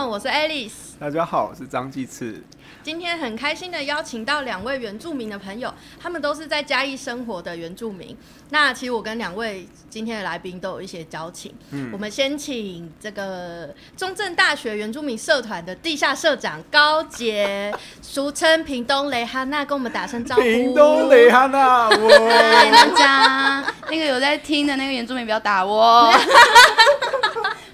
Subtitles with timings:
[0.00, 0.96] 众，我是 Alice。
[0.98, 2.42] 大家好，我是张继次。
[2.82, 8.16] 今天很开心的邀请到两位原住民的朋友，他们都是在嘉义生活的原住民。
[8.48, 11.54] 那其实我跟两位今天的来宾都有一些交情。
[11.72, 20.40] 嗯，我们先请这个中正大学原住民社团的地下社长高杰，俗称屏东雷哈娜，跟我们打声招呼。
[20.40, 26.10] 屏东雷哈娜， 嗨大家，那个有在听的那个原住民不要打我。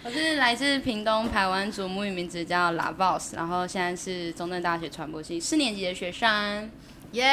[0.07, 6.71] 我是来自屏东排湾族，母语名字叫 La Boss，然后现在是中正大学传播系四年级的学生。
[7.11, 7.27] 耶！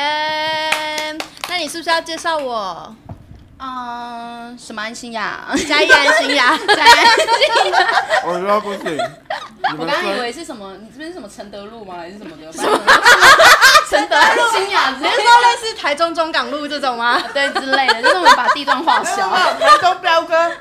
[1.48, 2.96] 那你是不是要介绍我？
[3.60, 5.48] 嗯，什么安心呀？
[5.70, 6.58] 嘉义安心呀？
[6.68, 7.88] 嘉义安心呀？
[8.26, 8.98] 我说不行。
[9.78, 10.76] 我刚刚以为是什么？
[10.78, 11.98] 你这边是什么承德路吗？
[11.98, 12.52] 还是什么的？
[12.52, 14.92] 承德安心呀？
[14.98, 17.22] 直接说类似台中中港路这种吗？
[17.36, 19.30] 对，之类的，就是我们把地段画小。
[19.30, 20.50] 台中彪哥，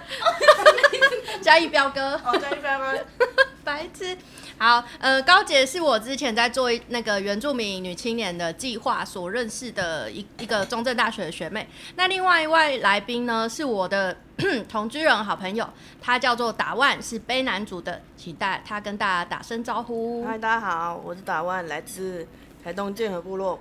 [1.41, 3.07] 嘉义彪哥，哦，嘉义彪哥，
[3.65, 4.17] 白痴。
[4.59, 11.67] 好，呃，高姐是我之前在做那个原住民女青年的计划所认识的一一个中正大学的学妹。
[11.97, 14.17] 那另外一位来宾呢，是我的
[14.71, 15.69] 同居人好朋友，
[16.01, 20.25] 他叫做打万，是卑南族的，请大他跟大家打声招呼。
[20.25, 22.27] 嗨，大家好，我是打万，来自
[22.63, 23.59] 台东建和部落。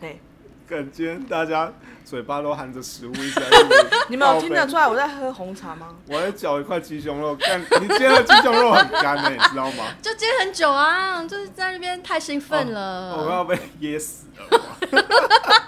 [0.00, 0.20] 嘿，
[0.68, 1.72] 感觉大家
[2.04, 3.46] 嘴巴都含着食物一直在
[4.08, 5.94] 你们有听得出来我在喝红茶吗？
[6.06, 9.84] 我在嚼一块鸡胸肉，干，你煎的鸡胸肉很干呢，你知道吗？
[10.02, 14.60] 就煎很久啊，就是在那边太兴奋了，我要被噎死了。
[14.92, 14.98] 你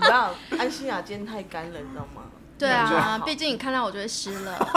[0.04, 2.22] 知道安心亚煎太干了，你知道吗？
[2.58, 4.68] 对啊，毕竟你看到我就会湿了。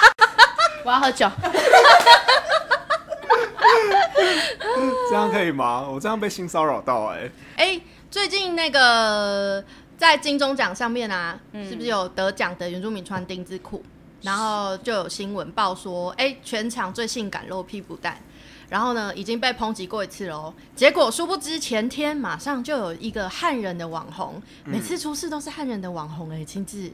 [0.82, 1.28] 我要喝酒。
[5.10, 5.86] 这样可以吗？
[5.86, 7.30] 我这样被性骚扰到哎。
[7.56, 7.80] 哎。
[8.10, 9.62] 最近那个
[9.96, 13.82] 在金钟奖上面啊，是不是有得奖的原住民穿丁字裤？
[14.22, 18.20] 然后就有新闻报说，哎，全场最性感露屁股蛋。
[18.68, 20.52] 然后呢，已经被抨击过一次喽。
[20.74, 26.90] 结果殊不知前天马上就有一个汉人的网红，每次出事都是汉人的网红哎，亲自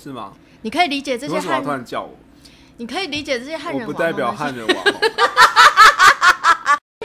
[0.00, 0.32] 是吗？
[0.62, 2.16] 你可以理解这些汉人突然叫我，
[2.76, 4.92] 你可以理解这些汉人，我不代表汉人网红。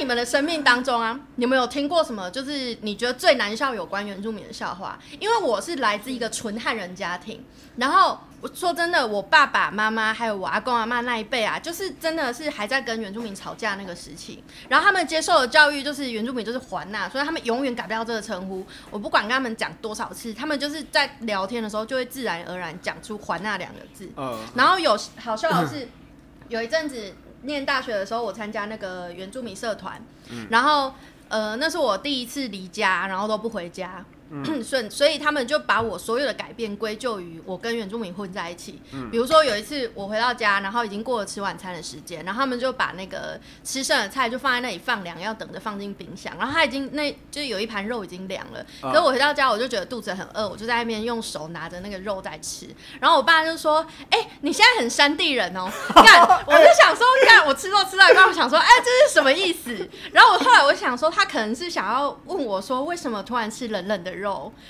[0.03, 2.29] 你们的生命当中啊，你们有听过什么？
[2.29, 4.99] 就是你觉得最难笑有关原住民的笑话？
[5.17, 7.41] 因为我是来自一个纯汉人家庭，
[7.77, 18.65] 然后我说真的，我爸爸妈妈还有我阿公阿妈那一辈啊，就是真的是还在跟原住民吵架那个时期，然后他们接受的教育就是原住民就是还呐，所以他们永远改不掉这个称呼。
[18.91, 24.09] 我不管跟他们讲多少次，他们就是在聊天的时候就会自然而然讲出还那两个字。
[24.17, 25.87] 嗯，然后有好笑的是，
[26.49, 27.15] 有一阵子。
[27.43, 30.01] 念大学的时候，我参加那个原住民社团，
[30.49, 30.93] 然后
[31.29, 34.03] 呃，那是我第一次离家，然后都不回家。
[34.63, 38.81] 所所以他们就把我所有的改变归咎于我跟原住民混在一起。
[38.91, 46.33] 嗯，比如说有一次我回到家，然后已经过了吃晚餐的时间，然后他们就把那个吃剩的菜就放在那里放凉，要等着放进冰箱。
[46.37, 52.67] 然后他已经那就有一盘肉已经凉了，可是我回到家我就觉得肚子很饿，我就在那边用手拿着那个肉在吃。
[52.99, 55.69] 然后我爸就说：“哎，你现在很山地人哦。
[55.93, 64.22] ”看，我就想说，看我吃肉吃到一半，我想说：“哎，这是什么意思？”然后我后来我想说，他可能是想要问我说，为什么突然吃冷冷的肉？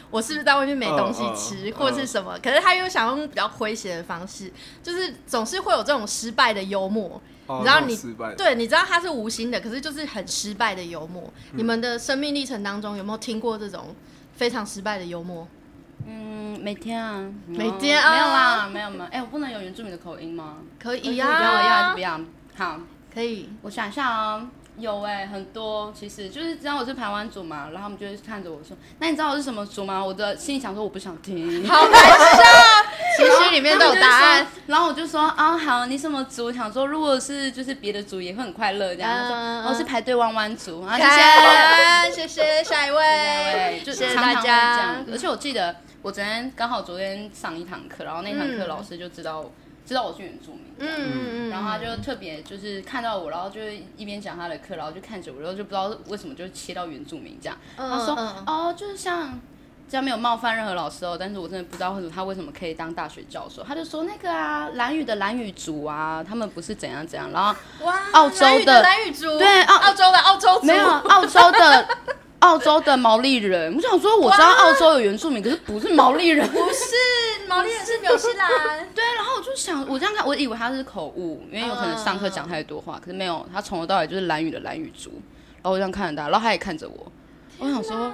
[0.09, 2.37] 我是不是在外面没东西吃，或者是什么？
[2.41, 7.21] 可是他又想用比较诙谐的方式，就是总是会有这种失败的幽默。
[7.45, 7.97] 你知道你
[8.37, 11.31] 对，你知道他是无心的，可是就是很失败的幽默。
[11.51, 13.93] 你们的生命历程当中有没有听过这种
[14.35, 15.45] 非常失败的幽默？
[16.07, 19.07] 嗯，每天啊，每天啊，没有啦，没有吗？
[19.11, 20.59] 哎，我不能有原住民的口音吗？
[20.79, 22.19] 可以呀，不要要还是不要？
[22.55, 22.79] 好，
[23.13, 23.49] 可以。
[23.61, 24.49] 我想一下啊。
[24.77, 31.65] 有哎，很多其实就是知道我是台湾族嘛，然后他们就会看着我说：“那你知道我是什么族吗？”我的心里想说：“我不想听。
[31.69, 32.43] ”好难受，
[33.17, 34.47] 其实里面都有答案。
[34.67, 36.51] 然后我就说：“啊，好，你什么族？
[36.51, 39.35] 想说如果是就是别的族也会很快乐这样。”说
[39.69, 41.03] ：“我是排队弯弯族。”谢
[42.09, 44.95] 谢，谢谢下一位，谢谢 大家。
[45.11, 49.45] 而且我记得我昨天刚好昨天上一堂课，然后那堂课老师就知道。
[49.85, 53.59] 知道我是原住民，嗯嗯，然后他就特别就是看到我，然后就
[53.97, 57.57] 一边讲他的课，然后就看着我，然后就不知道为什么就切到原住民这样。
[57.75, 58.15] 他说
[58.47, 59.39] ：“哦，就是像
[59.89, 67.53] 这样没有冒犯任何老师哦，但是我真的不知道为什么他为什么可以当大学教授。”他就说：“那个啊，蓝语的蓝语族啊，他们不是怎样怎样，然后
[67.85, 71.87] 哇，澳洲的蓝语族，对，澳澳洲的澳洲没有澳洲的。”
[72.43, 78.49] 澳洲的毛利人，我想说，我知道澳洲有原住民，可是不是毛利人，不是毛利人是纽西兰。
[78.93, 85.09] 对，然后我就想，我这样看，我以为他是口误，因为有可能上课讲太多话，可是没有，他从头到尾就是蓝语的蓝语族。
[85.61, 87.11] 然后我这样看着他，然后他也看着我，
[87.59, 88.11] 我想说，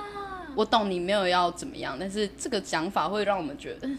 [0.54, 3.90] 我懂你没有要怎么样，但是这个讲法会让我们觉得，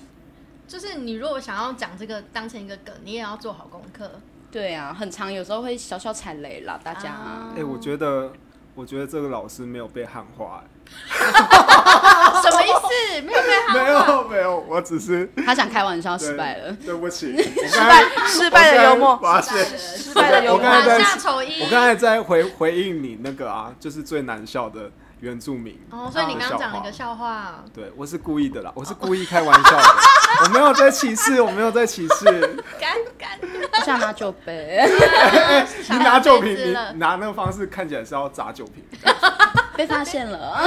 [0.69, 4.09] 就是你如果想要讲这个当成一个梗，你也要做好功课。
[4.53, 7.11] 对啊，很长，有时候会小小踩雷啦，大家。
[7.11, 8.33] 啊哎、我觉得，
[8.75, 10.63] 我觉得这个老师没有被汉化、
[12.43, 13.23] 什么意思？
[13.23, 16.73] 没有被哎喊没有没有，我只是他想开玩笑，失败了。
[16.85, 20.83] 对不起，失败失败的幽默发现，失败的幽默我刚。
[20.83, 21.63] 才在下丑一。
[21.63, 24.91] 我刚才在回回应你那个啊，就是最难笑的
[25.21, 25.79] 原住民。
[25.91, 27.63] 哦，所以你刚刚讲了一个笑话。
[27.75, 29.85] 对，我是故意的啦，我是故意开玩笑的，
[30.45, 32.25] 我没有在歧视，我没有在歧视。
[32.79, 33.39] 干干。
[33.73, 34.85] 我想拿酒杯，
[35.89, 38.85] 你拿酒瓶，你拿那个方式看起来是要砸酒瓶。
[39.77, 40.61] 被发现了。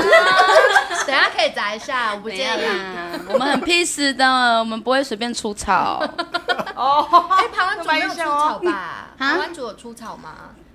[1.05, 2.65] 等下可以砸一下，我不不介意。
[2.65, 4.25] 啦，我们很 peace 的，
[4.59, 6.01] 我们不会随便出草。
[6.75, 8.71] 哦，哎，台湾族没有出草吧？
[8.71, 10.29] 啊台湾族有出草吗？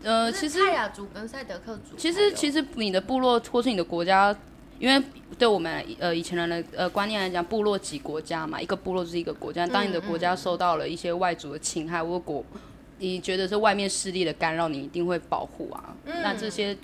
[0.08, 1.94] 呃，其实泰雅族跟赛德克族。
[1.98, 4.34] 其实其实你的部落或是你的国家，
[4.78, 5.04] 因为
[5.38, 9.66] 对我们呃以前人的呃观念来讲，部落即国家嘛，一个部落就是一个国家。
[9.66, 12.42] 当你的国家受到了一些外族的侵害，或国
[12.98, 15.94] 你觉得是外面势力的干扰，你一定会保护啊。
[16.06, 16.74] 那这些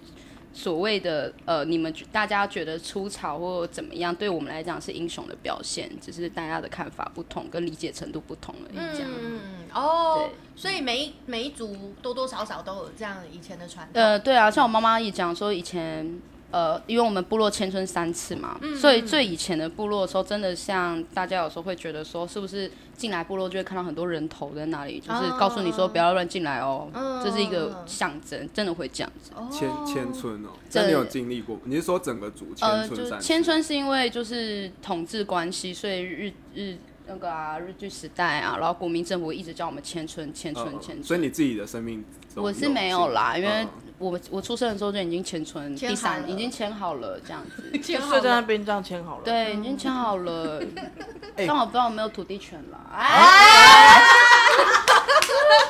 [0.54, 8.96] 所谓的呃，你们觉大家觉得出草或怎么样，对我们来讲是英雄的表现，只是大家的看法不同，跟理解程度不同而已。
[8.96, 9.10] 这样。
[9.10, 9.40] 嗯，
[9.74, 14.00] 哦，所以每一每一族多多少少都有这样以前的传统。
[14.00, 16.20] 呃，对啊，像我妈妈也讲说，以前
[16.54, 26.88] 呃，因为我们部落迁村三次嘛，所以最以前的部落的时候，真的像大家有时候会觉得说，是不是进来部落就会看到很多人头在那里，就是告诉你说不要乱进来哦，
[27.24, 29.32] 这是一个象征，真的会这样子。
[29.50, 31.58] 迁迁村哦，这那你有经历过？
[31.64, 33.10] 你是说整个族呃，迁村三次？
[33.10, 36.76] 就是迁村是因为就是统治关系，所以日日
[37.08, 41.02] 那个啊日据时代啊，然后国民政府一直叫我们迁村迁村嗯迁村。
[41.02, 42.04] 所以你自己的生命
[42.36, 43.68] 我是没有啦，因为嗯
[44.10, 47.70] 我我出生的时候就已经签存，第三已经签好了这样子。
[47.78, 49.24] 就就睡在那边这样签好了。
[49.24, 50.62] 对，已经签好了，
[51.36, 52.78] 哎但我不知道有没有土地权了。
[52.92, 54.02] 哎，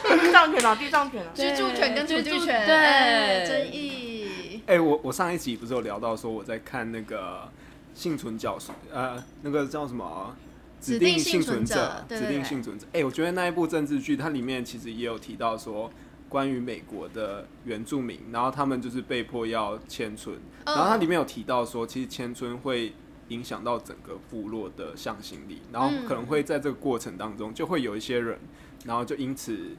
[0.20, 1.30] 地藏权啊，地藏权啊。
[1.34, 4.62] 居住权跟土地权，对哎争议。
[4.66, 7.48] 哎、我我上一集不是有聊到说我在看那个
[7.94, 10.34] 幸存教授，呃，那个叫什么啊？
[10.80, 12.86] 指定定幸幸存者者，指定幸存者。
[12.92, 15.90] 哎、我觉得那一部政治剧，它里面其实也有提到说，
[16.34, 20.34] 关于美国的原住民，然后他们就是被迫要迁村，
[20.64, 22.92] 嗯然后它里面有提到说，其实迁村会
[23.28, 28.36] 影响到整个部落的向心力，然后可能会在这个过程当中，就会有一些人，
[28.84, 29.76] 然后就因此。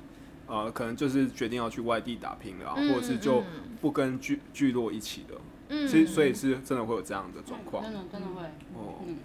[0.48, 5.36] 呃，可能就是决定要去外地打拼了、啊，嗯或者是就嗯不跟聚聚落一起的。
[5.70, 8.44] 嗯其实所以是真的会有这样的状况真的真的会，
[8.76, 9.02] 哦。
[9.08, 9.18] 嗯，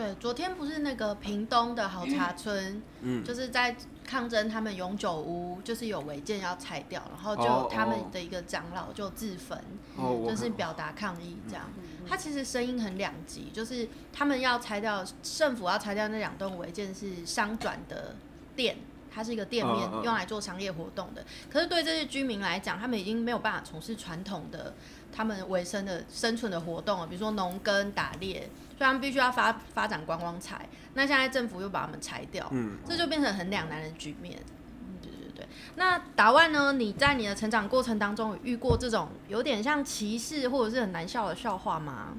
[0.00, 9.58] 对，昨天不是那个屏东的好茶村，嗯，就是在抗争他们永久屋，就是有违建要拆掉，然后哦就他们哦的一个长老就自焚，
[9.96, 11.70] 哦，就是表达抗议这样。
[12.08, 18.16] 他其实声音很两极，就是他们要拆掉，政府要拆掉那两栋违建是商转的
[18.56, 18.78] 店。
[19.12, 21.24] 它是一个店面用来做商业活动的。
[21.50, 24.72] 可是对这些居民来讲，他们已经没有办法从事传统的
[25.12, 28.48] 他们维生的生存的活动了，比如说农耕、打猎，
[28.80, 30.66] 所以他们必须要发发展观光财。
[30.94, 34.40] 那现在政府又把他们拆掉，嗯，这就变成很两难的局面。
[34.40, 35.46] 嗯对对对。
[35.74, 36.72] 那达万呢？
[36.72, 42.14] 你在你的成长过程当中有遇过这种有点像歧视或者是很难笑的笑话吗？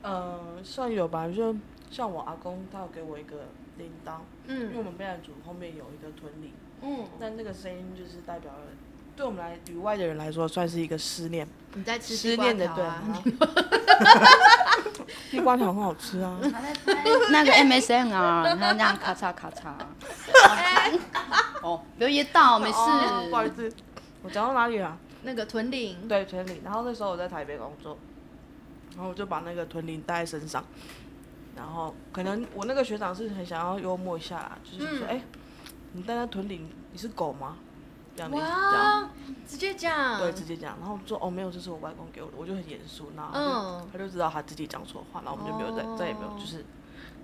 [0.00, 1.54] 呃，算有吧，就
[1.90, 8.60] 像我阿公，他有给我一个铃铛，因为我嗯们贝兰族后面有一个屯里，嗯，但那个声音就是代表了，
[9.16, 13.02] 对我们来旅外的人来说，算是一个思念，你在吃思地瓜念的对条啊？
[13.08, 13.22] 啊。
[15.30, 16.38] 地瓜条很好吃啊，
[17.30, 19.72] 那个 MSN 啊，他那样咔嚓咔嚓。
[21.62, 22.76] 哦，不要噎到，没事。
[22.78, 23.72] 哦不好意思，
[24.22, 24.96] 我讲到哪里了？
[25.22, 26.60] 那个屯领，对，屯铃。
[26.62, 27.96] 然后那时候我在台北工作，
[28.94, 30.64] 然后我就把那个屯铃带在身上。
[31.56, 35.22] 然后可能我那个学长是很想要幽默一下啦，就是说，嗯哎、
[35.92, 37.56] 你带那屯铃，你是狗吗？
[38.16, 39.10] 这样
[39.46, 43.88] 直接讲，对，直接讲，然后我说哦没有，这是我外公给我的，我就很严肃，然后他就、嗯。
[43.92, 45.96] 他就知道他自己讲错话，然后我们就没有再、哦。
[45.96, 46.64] 再也没有就是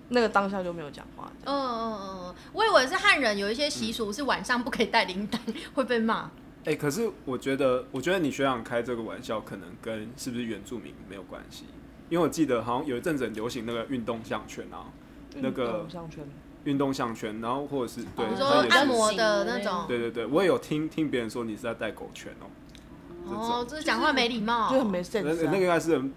[0.08, 5.38] 那个当下就没有讲话，嗯嗯嗯嗯，我以为是汉人有一些习俗是晚上不可以带铃铛，
[5.74, 6.30] 会被骂。
[6.64, 11.64] 哎、可是我觉得，我觉得你学长开这个玩笑，可能跟是不是原住民没有关系，
[12.08, 14.86] 因为我记得好像有一阵子很流行那个运动项圈啊，
[15.34, 16.24] 那个项圈，
[16.64, 22.46] 运动项圈，然后或者是对，你它说按摩的那种，对对对，我也有听听别人说你是在戴狗圈哦、
[23.26, 25.50] 哦，就是讲话没礼貌，就很没那 sense 那啊。
[25.50, 26.12] 个应该是很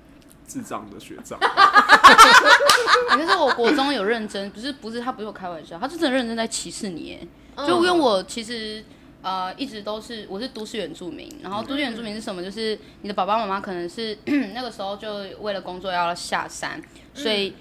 [0.47, 1.39] 智障的学长，
[3.09, 8.83] 可是我国中有认真，不是不是他不是有开玩笑，他是真的认真在歧视你就因为我其实
[9.23, 12.43] 呃一直都是我是都市原住民，然后都市原住民是什么？
[12.43, 14.15] 就是你的爸爸妈妈可能是
[14.53, 15.09] 那个时候就
[15.41, 16.79] 为了工作要下山，
[17.15, 17.53] 所以。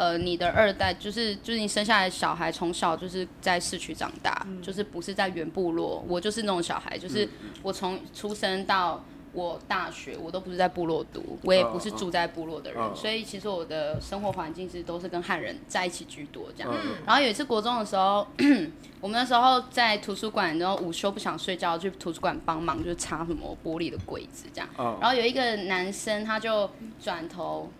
[0.00, 6.02] 呃，你的二代就是就是你生下来的小孩从小就是在市区长大，就是不是在原部落。
[6.08, 7.28] 我就是那种小孩，就是
[7.62, 9.04] 我从出生到
[9.34, 16.72] 我大学，我都不是在部落读，我也不是住在部落的人，嗯所以其实我的生活环境其实都是跟汉人在一起居多这样。
[16.72, 18.26] 嗯然后有一次国中的时候，
[19.02, 24.68] 我们那时候在图书馆，然后午休不想睡觉，去图书馆帮忙，就是擦什么玻璃的柜子这样。
[24.78, 27.70] 嗯然后有一个男生他就转头，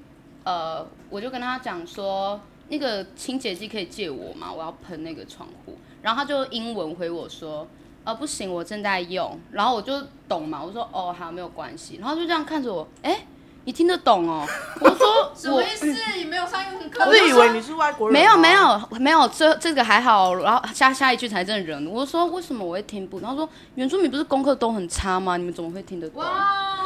[0.45, 4.53] 呃，我就跟他讲说，那个清洁剂可以借我吗？
[4.53, 5.77] 我要喷那个窗户。
[6.03, 7.69] 然后他就英文回我说，
[8.05, 9.39] 呃，不行，我正在用。
[9.53, 11.97] 然后我就懂嘛，我说哦，好，没有关系。
[11.97, 13.27] 然后就这样看着我，哎，
[13.65, 14.47] 你听得懂哦？
[14.81, 15.87] 我说什么意思？
[16.17, 17.05] 你没有上英文课？
[17.05, 21.93] 我是以为你是外国人，没有没，有没有，这这个还好，然后下下一句才真的惹怒。
[21.93, 23.29] 我说为什么我会听不懂？
[23.29, 25.37] 他说原住民不是功课都很差吗？
[25.37, 26.23] 你们怎么会听得懂？
[26.23, 26.27] 哇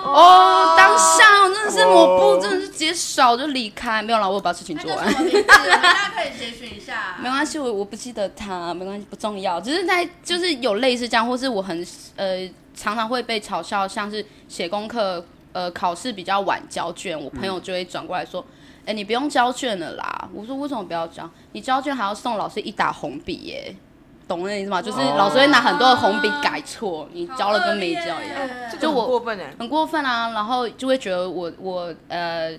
[0.04, 5.06] 哦，当下我真的是抹布，哦真的是直接扫就离开，没有了，我把事情做完？
[5.06, 7.16] 大家可以截取一下。
[7.20, 9.60] 没关系，我我不记得他，没关系，不重要。
[9.60, 15.24] 只是在就是有类似这样，或是我很呃常常会被嘲笑，像是写功课
[15.54, 18.44] 呃考试比较晚交卷，我朋友就会转过来说，
[18.84, 20.28] 哎、你不用交卷了啦。
[20.34, 21.28] 我说为什么不要交？
[21.52, 23.74] 你交卷还要送老师一打红笔耶。
[24.26, 24.80] 懂那意思吗？
[24.80, 28.48] 就是哦老师会拿很多的红笔改错，你交了跟没交一样。
[28.80, 32.58] 就我过分哎，很过分啊，然后就会觉得我我呃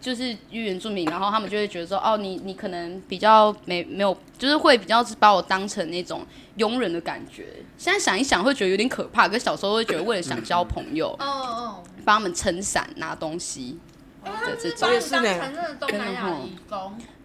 [0.00, 6.26] 就是原住民，然后他们就会觉得说哦你你可能比较没没有，就是会比较把我当成那种
[6.56, 7.46] 佣人的感觉。
[7.78, 13.78] 现在想一想会觉得有点可怕，可是小时候会觉得为了想交朋友，哦哦，帮他们撑伞拿东西
[14.24, 14.80] 的这种。
[14.80, 15.28] 把，你也是呢。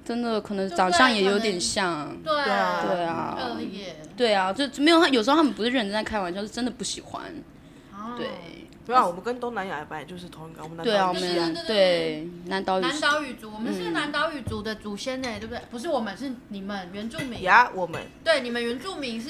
[0.04, 2.18] 真的可能就长相也有点像。
[2.24, 2.82] 对对啊。
[2.86, 3.38] 对啊。
[4.18, 7.32] 对啊，就没有他有时候他们不是认真在开玩笑，是真的不喜欢。
[7.94, 8.16] 哦。
[8.18, 8.28] 对。
[8.84, 13.94] 对啊，我们跟东南亚本来就是同一个，我们南对啊，我对们对南岛语南岛语族，我们是嗯。
[13.94, 15.62] 南岛语族的祖先呢，对不对？
[15.70, 17.44] 不是我们，是你们原住民。
[17.44, 18.02] 呀，我们。
[18.24, 19.30] 对，你们原住民是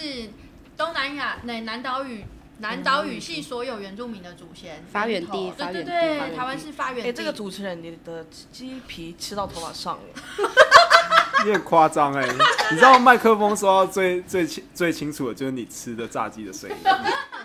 [0.77, 2.23] 东南亚那南岛语
[2.61, 6.37] 南岛语系所有原住民的祖先发源地发源地对对对，发源地。
[6.37, 7.09] 台湾是发源地。
[7.09, 10.13] 哎，这个主持人你的鸡皮吃到头发上了，
[11.45, 12.25] 你很夸张哎！
[12.71, 16.75] 你知道麦克风收到最最清最清楚的就是你吃的炸鸡的声音。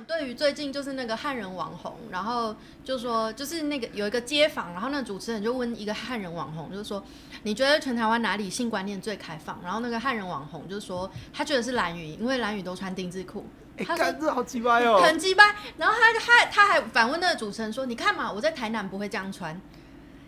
[0.07, 7.03] 对于最近就是那个汉人网红，然后就说就是那个有一个街访，然后那个主持人就问一个汉人网红，就是说
[7.43, 9.59] 你觉得全台湾哪里性观念最开放？
[9.65, 13.47] 然后那个汉人网红就说他觉得是蓝屿，因为蓝屿都穿丁字裤。
[13.79, 15.03] 哎，他说干这好鸡掰哦！
[15.03, 19.61] 很鸡掰，然后他他他还反问那个主持人说：“你看嘛，我在台南不会这样穿。”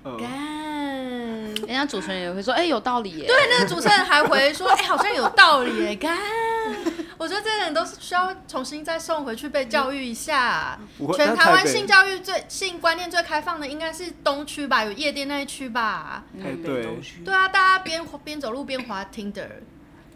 [0.05, 0.31] 嗯干，
[1.67, 3.27] 人家主持人也会说，哎、有道理耶。
[3.27, 6.17] 对，那个主持人还回说：“哎、好像有道理耶。”干，
[7.19, 10.79] 我觉得这些人都是需要重新再送回去被教育一下。
[10.97, 16.25] 不会全台湾性教育最性观念最开放的应该是东区吧，有夜店那一区吧。
[16.65, 19.49] 对东区对啊，大家边边走路边滑 Tinder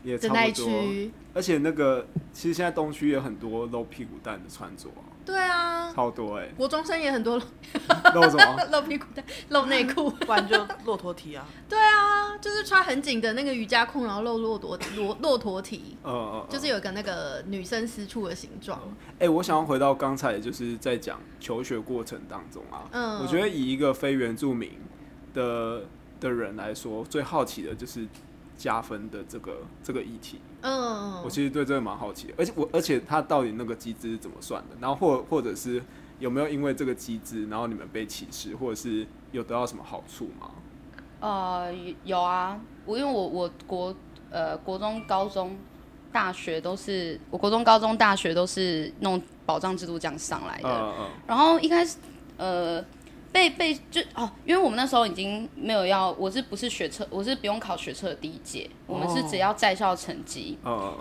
[0.04, 0.80] 也的那一差不多。
[0.80, 1.12] 区。
[1.34, 6.48] 而且那个其实现在东区也有很多露屁股蛋的穿着啊，对啊，超多哎。
[6.56, 8.64] 国中生也很多露什么？
[8.72, 10.10] 露屁股的、露内裤。
[10.10, 18.80] 不然就骆驼体啊，对啊，就是穿很紧的那个瑜伽裤，然后露骆驼骆 骆驼体，呃呃，就是有一个那个女生私处的形状。
[19.18, 24.72] 哎、我想要回到刚才，就是在讲求学过程当中啊，嗯我觉得以一个非原住民
[25.34, 25.82] 的
[26.20, 28.06] 的人来说，最好奇的就是
[28.56, 30.40] 加分的这个这个议题。
[30.62, 34.76] 嗯我，其实对这个蛮好奇的，而且我而且他到底那个机制是怎么算的？
[34.80, 35.82] 然后或或者是
[36.18, 40.50] 有没有因为这个机制，然后你们被歧视，或者是有得到什么好处吗？
[41.20, 43.94] 呃，有有啊，我因为我我国
[44.30, 45.56] 呃国中、高中、
[46.10, 50.68] 大学都是我国中、高中、大学都是那种保障制度这样上来的。
[50.68, 51.98] 嗯嗯然后一开始
[52.36, 52.84] 呃
[53.32, 60.58] 被被就哦，因为我们那时候已经没有要，我是不是学车，我是不用考学车的第一届，我们是只要在校成绩。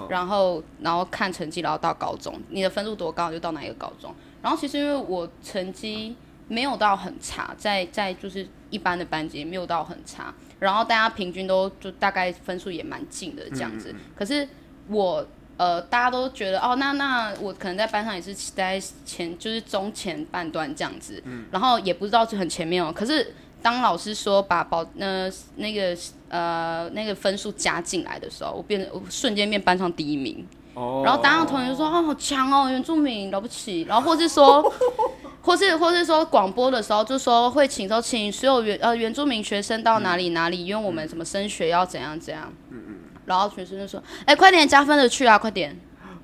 [0.10, 4.16] 然后然后看成绩，然后到高中，你的分数多高就到哪一个高中。
[4.42, 6.16] 然后其实因为我成绩
[6.48, 13.94] 没有到很差，在在就是一般的班级没有到很差，然后大家平均都就大概分数也蛮近的这样子。
[14.16, 14.48] 可是
[14.88, 15.26] 我
[15.58, 22.92] 呃大家都觉得哦，那那我可能在班上也是在前就是中前半段这样子，然后也不知道是很前面哦。
[22.94, 25.96] 可是当老师说把保呃那个
[26.30, 30.46] 呃那个分数加进来的时候，我变我瞬间变班上第一名。
[30.74, 34.74] 哦，然后班上同学就说：“哦，好强哦，原住民了不起。”然后或是说，
[35.44, 42.52] 或是或是说广播的时候就说会请说请所有原呃原住民学生到哪里哪里，因为我们什么升学要怎样怎样。
[42.70, 42.91] 嗯嗯。
[43.32, 45.76] 然后学生就说：“哎，快点加分的去啊，快点！”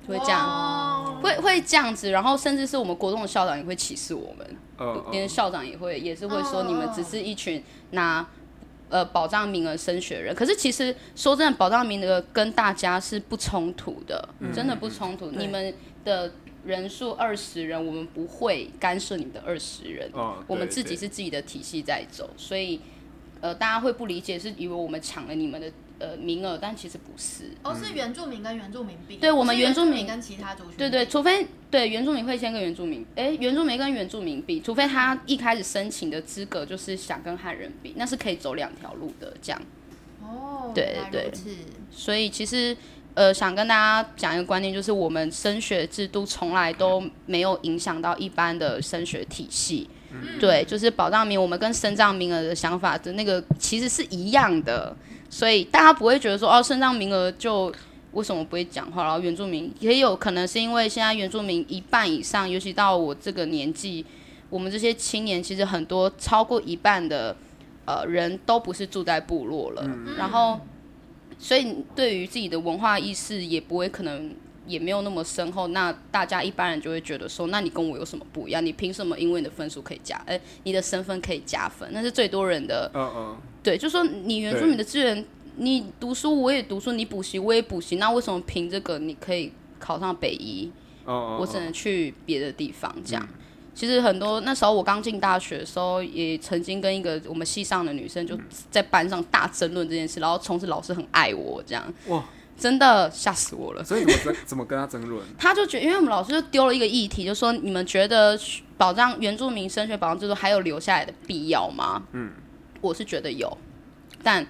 [0.06, 2.10] 就会这样，哦会会这样子。
[2.10, 8.26] 然后甚至是我们国中的校长也会歧视我们，嗯连校长也会也是会说嗯你们只是一群拿
[8.88, 10.34] 呃保障名额升学人。
[10.34, 15.30] 可是其实说真的，保障名额跟大家是不冲突的，真的不冲突。
[15.30, 15.74] 你们
[16.06, 16.32] 的
[16.64, 22.80] 人数二十人，我们不会干涉你们的二十人，哦我们自己是自己的体系在走，所以
[23.42, 27.50] 呃大家会不理解，是以为我们抢了你们的呃名额，但其实不是。
[27.62, 39.62] 哦，是原住民跟原住民比，对我们原原住民民跟其他族群，对对，除非对原住民会先跟原住民，哎，原住民跟原住民比，除非他一开始申请的资格就是想跟汉人比，那是可以走两条路的这样。
[40.22, 41.54] 哦，对对对
[41.90, 42.76] 所以其实
[43.14, 49.88] 呃，想跟大家讲一个观念，就是我们升学制度从来都没有影响到一般的升学体系。
[50.40, 54.96] 对，就是保障名，我们跟升障名额的想法的那个其实是一样的，
[55.28, 57.72] 所以大家不会觉得说哦，升障名额就
[58.12, 59.04] 为什么不会讲话？
[59.04, 64.04] 然后原住民也有可能是因为现在原住民一半以上，尤其到我这个年纪，
[64.48, 67.36] 我们这些青年其实很多超过一半的
[67.84, 70.58] 呃人都不是住在部落了，然后
[71.38, 74.34] 所以对于自己的文化意识也不会可能
[74.68, 78.64] 也没有那么深厚，那大家一般人就会觉得说，那你跟我有什么不一样？
[78.64, 81.88] 你凭什么因为你的分数可以加，哎、你的身份可以加分？
[81.92, 85.24] 那是最多人的嗯嗯，对，就说你原住民的资源，
[85.56, 90.70] 你读书我也读书，你补习我也补习，那为什么凭这个你可以考上北医，
[91.04, 93.28] 哦哦，我只能去别的地方这样？
[93.74, 98.36] 其实很多那时候我刚进大学的时候，也曾经跟一个我们系上的女生就
[98.72, 102.24] 在班上大争论这件事，然后从此老师很爱我这样，哇，
[102.58, 103.84] 真的吓死我了。
[103.84, 105.24] 所以怎么争怎么跟他争论？
[105.38, 108.38] 他就觉得，因为我们老师就丢了一个议题，就说你们觉得
[108.76, 112.02] 保障原住民升学保障制度还有留下来的必要吗？
[112.12, 112.32] 嗯，
[112.80, 113.56] 我是觉得有，
[114.22, 114.44] 但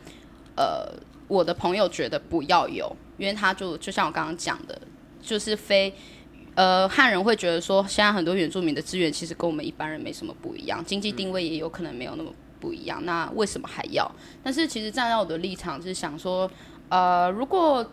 [0.57, 0.93] 呃，
[1.29, 4.81] 我的朋友觉得不要有，因为他就就像我刚刚讲的，
[5.21, 5.95] 就是非
[6.55, 14.11] 呃汉人会觉得说，现在很多原住民的资源其实跟我们一般人没什么不一样，经济定位也有可能没有那么不一样，那为什么还要？
[14.43, 16.51] 但是其实站在我的立场是想说，
[16.89, 17.89] 呃，如果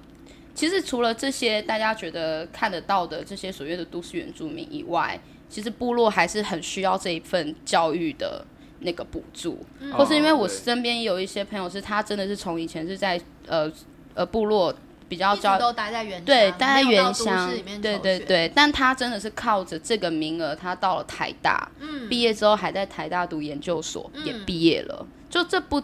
[0.55, 8.43] 其实除了这些大家觉得看得到的这些所谓的都市原住民以外，其实部落还是很需要这一份教育的
[8.79, 9.59] 那个补助，
[9.93, 13.71] 或是因为我身边有一些朋友是他真的是从以前是在呃
[14.13, 14.73] 呃部落
[15.07, 17.53] 比较教都待在原乡，对，待在原乡。
[17.81, 22.09] 对，对对，但他真的是靠着这个名额，他到了台大，嗯。
[22.09, 25.05] 毕业之后还在台大读研究所，也毕业了。
[25.29, 25.81] 就这不，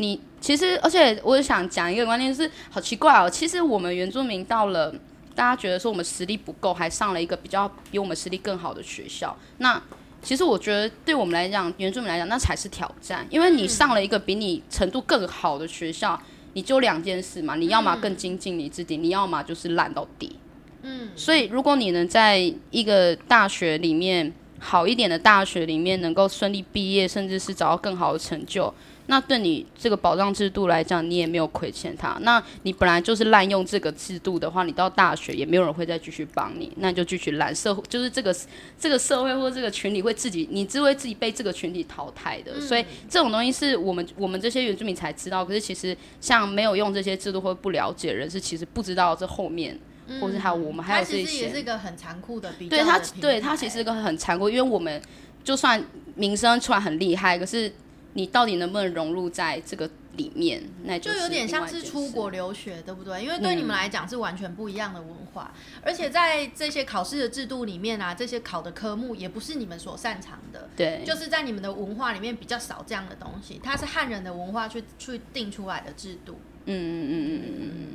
[0.00, 4.92] 你其实，而且我也想讲一个观念是，好奇怪哦，其实我们原住民到了，
[5.34, 9.80] 大家觉得说我们实力不够，还上了一个比较比我们实力更好的学校，那。
[10.22, 16.20] 其实我觉得，对我们来讲，原住民来讲，那才是挑战，因为你上了一个比你程度更好的学校，
[16.52, 20.36] 你就两件事嘛，你要么更精进你自己，你要么就是烂到底。
[20.82, 22.36] 嗯，所以，如果你能在
[22.70, 28.70] 一个大学里面好一点的大学里面能够顺利毕业，甚至是找到更好的成就，
[29.10, 32.16] 那对你这个保障制度来讲，你也没有亏欠他。
[32.20, 37.52] 那你本来就是滥用这个制度的话，你到大学也没有人会再继续帮你，那你就继续滥。
[37.52, 38.32] 社会就是这个
[38.78, 42.60] 这个社会或者这个群体会自己，你只会自己被这个群体淘汰的。
[42.60, 49.76] 所以这种东西是我们我们这些原住民才知道，可是其实像没有用这些制度或不了解的人，是其实不知道这后面。
[50.20, 55.00] 或是还有我们还有这它其实也是些，一个很残酷的比较对它对它其实是个很残酷，因为我们
[55.44, 55.80] 就算
[56.16, 57.72] 名声出来很厉害，可是
[58.14, 63.22] 你到底能不能融入在这个里面，那就是有点像是出国留学，对不对？
[63.24, 76.38] 因为对你们嗯来讲是完全不一样的文化，而且在这些考试的制度里面啊，这些考的科目也不是你们所擅长的，对，就是在你们的文化里面比较少这样的东西，它是汉人的文化去去定出来的制度。
[76.66, 77.86] 嗯嗯嗯嗯嗯嗯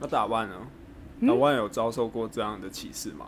[0.00, 0.56] 那打万呢？
[1.20, 3.26] 嗯打万有遭受过这样的歧视吗？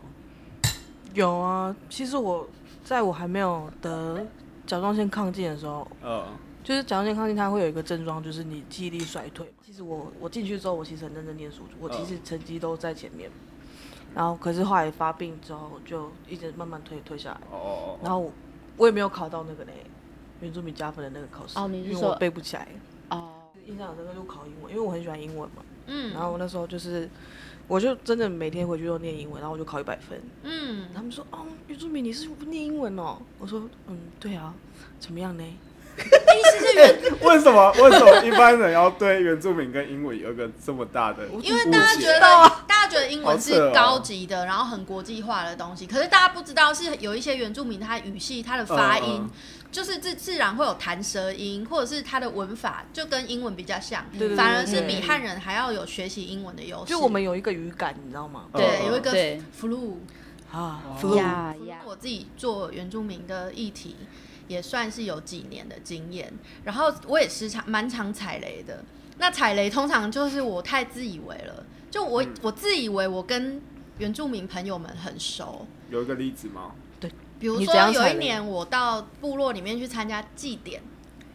[1.15, 2.47] 有啊，其实我
[2.85, 4.27] 在我还没有得
[4.67, 6.27] 甲状腺亢进的时候，呃，
[6.65, 9.51] 就是甲状腺亢进，它会有一个症状，就是你记忆力衰退。
[9.65, 13.31] 其实我我进去之后，我其实很认真念书，我其实成绩都在前面。
[14.15, 17.41] 然后可是后来发病之后，就一直慢慢退退下来。
[17.51, 18.33] 哦哦哦，然后我
[18.77, 19.73] 我也没有考到那个嘞，
[20.41, 22.67] 原住民加分的那个考试，哦你是说因为我背不起来。
[23.11, 23.33] 哦，
[23.67, 25.63] 印象很深刻就考英文，因为我很喜欢英文嘛。
[25.89, 27.09] 嗯然后我那时候就是，
[27.69, 30.21] 我就真的每天回去都念英文，然后我就考一百分。
[30.45, 34.55] 嗯，他们说：“哦，原住民你是念英文哦？”我说：“嗯，对啊，
[35.01, 35.45] 怎么样呢？”
[37.23, 37.73] 为什么？
[37.73, 41.49] 为什么一般人要对原住民跟英文有一个这么大的误解？
[41.49, 42.21] 因为大家觉得
[42.67, 49.21] 大家觉得英文是高级的，然后很国际化的东西，可是大家不知道是有一些原住民他语系他的发音。
[49.23, 49.31] 嗯
[49.73, 56.87] 就是自自然会有弹舌音，或者是他的文法就跟英文比较像，对对对反而是比汉人还要有学习英文的优势。
[56.87, 58.45] 就我们有一个语感，你知道吗？
[58.55, 59.43] 对嗯有一个对。
[59.61, 59.97] flu，
[60.51, 63.97] 啊哦，flu，呀呀，我自己做原住民的议题，
[64.49, 66.33] 也算是有几年的经验，
[66.65, 68.85] 然后我也时常蛮常踩雷的。
[69.19, 73.63] 那踩雷通常就是我太自以为了，就我、我自以为我跟
[73.99, 76.73] 原住民朋友们很熟，有一个例子吗？
[77.01, 80.83] 对比如说有一年我到部落里面去参加祭典，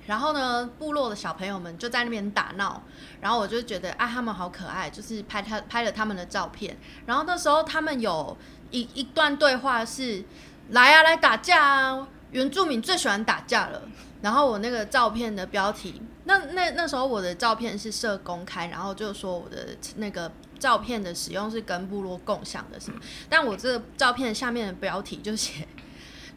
[0.06, 2.84] 然后呢，部落的小朋友们就在那边打闹，
[3.20, 6.78] 然后我就觉得啊，他们好可爱，就是拍他拍了他们的照片。
[7.08, 8.38] 然后那时候他们有
[8.70, 10.24] 一一段对话是：
[10.70, 12.08] 来啊，来打架啊！
[12.32, 13.82] 原住民最喜欢打架了。
[14.22, 25.68] 然后我那个照片的标题，那那那时候我的照片是设公开，然后就说我的那个照片的使用是跟部落共享的什么，但我这个照片下面的标题就写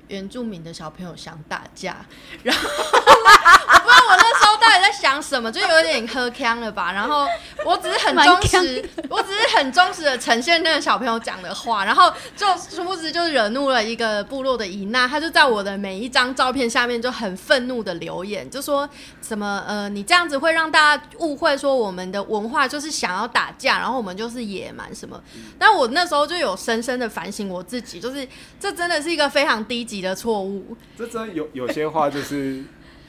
[0.09, 1.97] 原住民的小朋友想打架，
[2.43, 6.93] 然后我不知道我那时候到底在想什么，就有点喝腔了吧。
[6.93, 7.27] 然后
[7.65, 18.89] 我只是很忠实，我只是很忠实的呈现那个小朋友讲的话，然后就殊不知就惹怒了一个部落的姨娜，她就在我的每一张照片下面就很愤怒的留言，就说
[19.23, 25.21] 什么呃你这样子会让大家误会说我们的文化就是想要打架，然后我们就是野蛮什么。
[25.59, 28.27] 但我那时候就有深深的反省我自己，就是
[28.61, 30.77] 这真的是一个非常低级的错误。
[30.97, 32.63] 这真的有有些话就是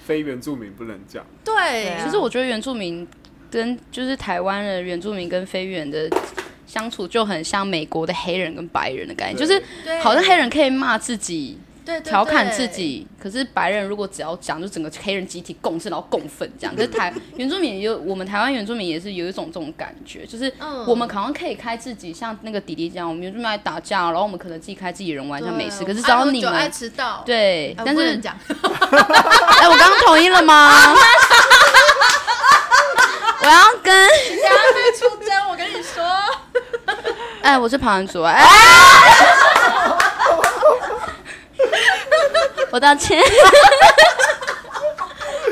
[0.03, 1.25] 非原住民不能讲。
[1.43, 3.07] 对，啊其实我觉得原住民
[3.49, 6.09] 跟就是台湾的原住民跟非原的
[6.65, 9.61] 相处就很像美国的黑人跟白人的感觉，就是
[10.01, 11.57] 好像黑人可以骂自己。
[12.03, 16.73] 调侃自己，可是白人如果只要讲，就整个黑人集体共事，然后共愤这样。
[16.77, 25.83] 可是台原住民也有，我们台湾原住民也是有一种这种感觉，就是嗯我们好像可以开自己，像那个弟弟讲，我们原住民爱打架，然后我们可能自己开自己人玩，像美食。
[25.85, 30.71] 可是只要你们迟到，对，呃，但是讲， 哎，我刚刚同意了吗？
[33.41, 36.03] 我要跟等下被出征，我跟你说。
[37.43, 38.43] 哎，我是旁人组哎，
[42.75, 43.17] 我道歉。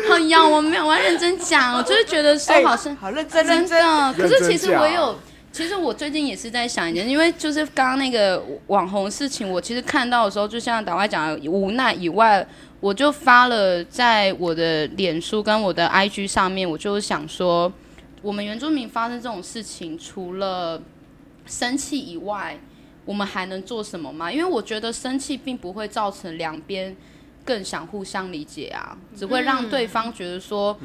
[0.09, 5.17] 好呀，我没有，我要认真讲，我就是觉得说好像好认真真认真，的，可是其实我有，
[5.49, 12.45] 其实我最近也是在想一件，因为就是刚刚那个网红事情，我其实看到的时候，就像导外讲的，无奈以外，
[12.81, 17.71] 我就发了在我的脸书跟我的 IG 上面，我就想说，
[18.21, 20.81] 我们原住民发生这种事情，除了
[21.45, 22.59] 生气以外，
[23.05, 24.29] 我们还能做什么吗？
[24.29, 26.95] 因为我觉得生气并不会造成两边
[27.43, 30.77] 更想互相理解啊，只会让对方觉得说，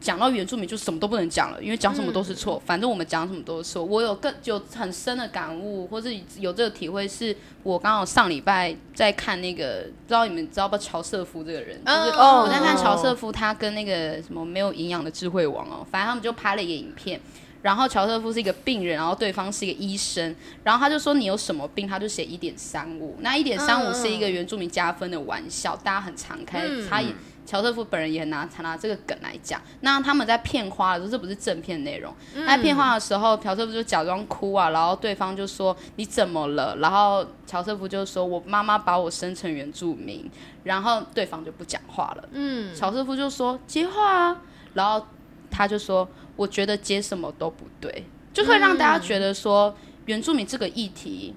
[0.00, 3.84] 讲到原住民就什么都不能讲了，因为讲什么都是错，反正我们讲什么都是错。
[3.84, 17.20] 我有更有很深的感悟，或是有这个体会，是我刚好上礼拜在看那个，不知道你们知道不知道乔瑟夫这个人，就是哦我在看乔瑟夫他跟那个什么没有营养的智慧王哦，反正他们就拍了一个影片。
[17.62, 23.16] 然后乔瑟夫是一个病人，然后对方是一个医生，然后他就说你有什么病，他就写一点三五。
[23.20, 27.14] 那一点三五是一个原住民加分的玩笑，大家很常开，他也
[27.46, 29.60] 乔瑟夫本人也很拿拿这个梗来讲。
[29.80, 32.12] 那他们在骗花的时候，这不是正片内容。
[32.34, 36.76] 他在骗花的时候，乔瑟夫就假装哭啊，然后对方就说你怎么了？
[36.76, 40.28] 然后乔瑟夫就说我妈妈把我生成原住民，
[40.64, 42.28] 然后对方就不讲话了。
[42.32, 44.36] 嗯，乔瑟夫就说接话啊，
[44.74, 45.04] 然后
[45.50, 49.74] 他就说我觉得接什么都不对，就会让大家觉得说、
[50.06, 51.34] 原住民这个议题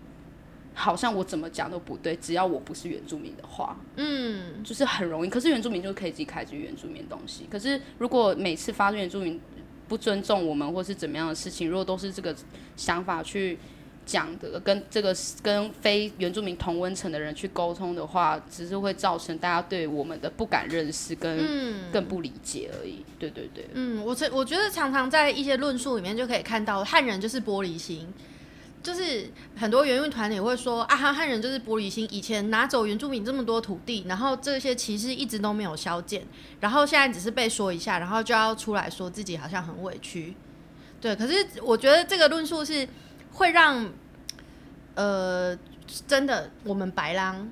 [0.73, 5.29] 好像我怎么讲都不对，只要我不是原住民的话，嗯，就是很容易。
[5.29, 9.39] 可是原住民就可以自己开自己原住民的东西，可是如果每次发生原住民
[9.87, 12.35] 不尊重我们或是怎么样的事情，如果都是这个
[12.75, 13.57] 想法去。
[14.05, 23.03] 讲的跟这个跟非原住民同温层的人去沟通的话，只是会造成大家对我们的不敢认识跟嗯更不理解而已。
[23.17, 28.07] 对对对，嗯，我觉我觉得常常在一些论述里面就可以看到，汉人就是玻璃心，
[28.83, 36.21] 就是很多原住民团体会说啊，汉汉人就是玻璃心，以前拿走原住民这么多土地，然后这些歧视一直都没有消减，
[36.59, 40.35] 然后现在只是被说一下，然后就要出来说自己好像很委屈。
[41.01, 42.87] 对，可是我觉得这个论述是
[43.35, 43.87] 会让，
[44.95, 45.57] 呃，
[46.07, 47.49] 真的我们白狼，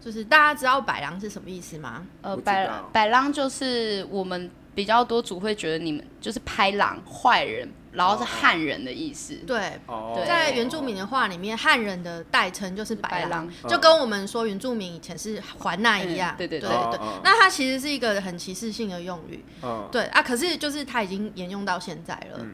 [0.00, 2.04] 就是大家知道白狼是什么意思吗？
[2.20, 9.34] 呃，不知百道百浪就是我们比较多组会觉得你们就是拍狼坏人，然后是汉人的意思。
[9.46, 9.78] 对，
[10.26, 16.34] 在原住民的话里面，汉人的代称就是白狼白狼，就跟我们说原住民以前是环那一样。
[16.34, 19.44] 嗯对对对对那它其实是一个很歧视性的用语。
[19.62, 22.44] 嗯，对啊，可是就是它已经沿用到现在了。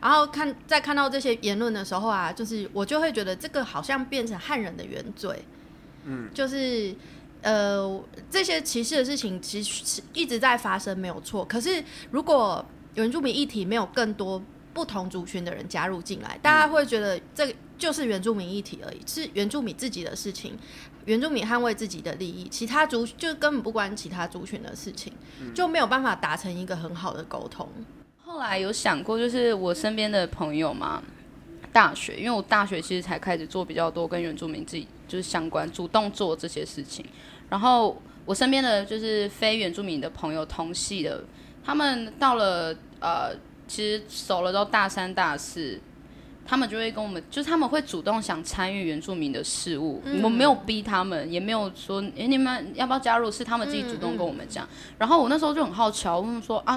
[0.00, 5.44] 然后看在看到这些言论的时候啊，就是我就会觉得这个好像变成汉人的原罪。
[6.04, 6.94] 嗯，就是。
[7.42, 11.44] 呃，这些歧视的事情其实是一直在发生，没有错。
[11.44, 20.58] 可是如果原住民议题没有更多不同族群的人加入进来，大家会觉得这就是原住民议题而已，是原住民自己的事情，
[21.04, 25.12] 原住民捍卫自己的利益，其他族就根本不关其他族群的事情，
[25.54, 27.68] 就没有办法达成一个很好的沟通。
[28.28, 31.00] 后来有想过，就是我身边的朋友嘛，
[31.72, 37.06] 大学，因为我大学其实才开始做比较多跟原住民自己就是相关，主动做这些事情。
[37.48, 41.22] 然后我身边的就是非原住民的朋友，同系的，
[41.64, 43.32] 他们到了呃，
[43.68, 45.80] 其实熟了到大三、大四，
[46.44, 53.30] 他们就会跟我们，就是他们会主动想参与原住民的事物，我没有逼他们，也没有说，哎，你们要不要加入？
[53.30, 54.68] 是他们自己主动跟我们讲。
[54.98, 56.76] 然后我那时候就很好奇，我问说啊。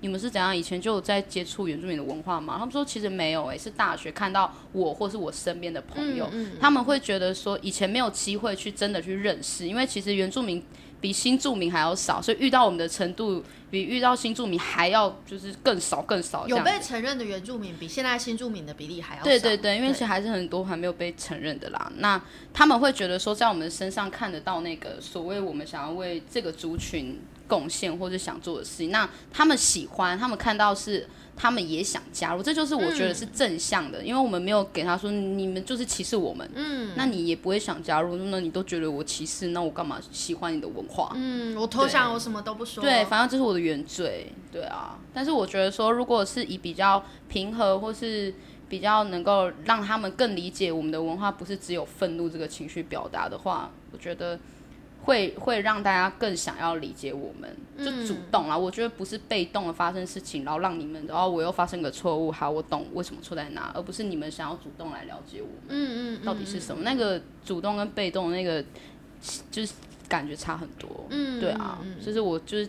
[0.00, 0.56] 你们是怎样？
[0.56, 2.56] 以前就有在接触原住民的文化吗？
[2.58, 10.62] 他们说其实没有，诶，是大学看到我或是我身边的朋友，他们会觉得说以前没有机会去真的去认识，因为其实原住民
[11.00, 16.48] 比新住民还要少，所以遇到我们的程度比遇到新住民还要就是更少更少。
[16.48, 19.24] 有被承认的原住民比现在新住民的比例还要少。
[19.24, 21.92] 对对对，因为其实还是很多还没有被承认的啦。
[21.96, 22.20] 那
[22.54, 27.18] 他们会觉得说在我们身上看得到那个所谓我们想要为这个族群。
[27.50, 41.10] 贡献或者想做的事情，那他们喜欢，他们看到是，他们也想加入，这就是我觉得是正向的，因为我们没有给他说你们就是歧视我们，嗯，那你也不会想加入，那你都觉得我歧视，那我干嘛喜欢你的文化？
[41.16, 44.96] 嗯，我投降，我什么都不说，对，反正这是我的原罪，对啊。
[45.12, 48.32] 但是我觉得说，如果是以比较平和或是
[48.68, 54.38] 比较能够让他们更理解我们的文化，不是只有愤怒这个情绪表达的话，我觉得。
[55.02, 58.56] 会会让大家更想要理解我们，就主动啊！
[58.56, 66.82] 我觉得不是被动的发生事情，然后让你们，然后我又发生个错误，好，我懂为什么错在哪，而不是你们想要主动来了解我们，嗯嗯，到底是什么？
[66.84, 68.62] 那个主动跟被动那个，
[69.50, 69.72] 就是
[70.06, 72.68] 感觉差很多，嗯，对啊，就是我就是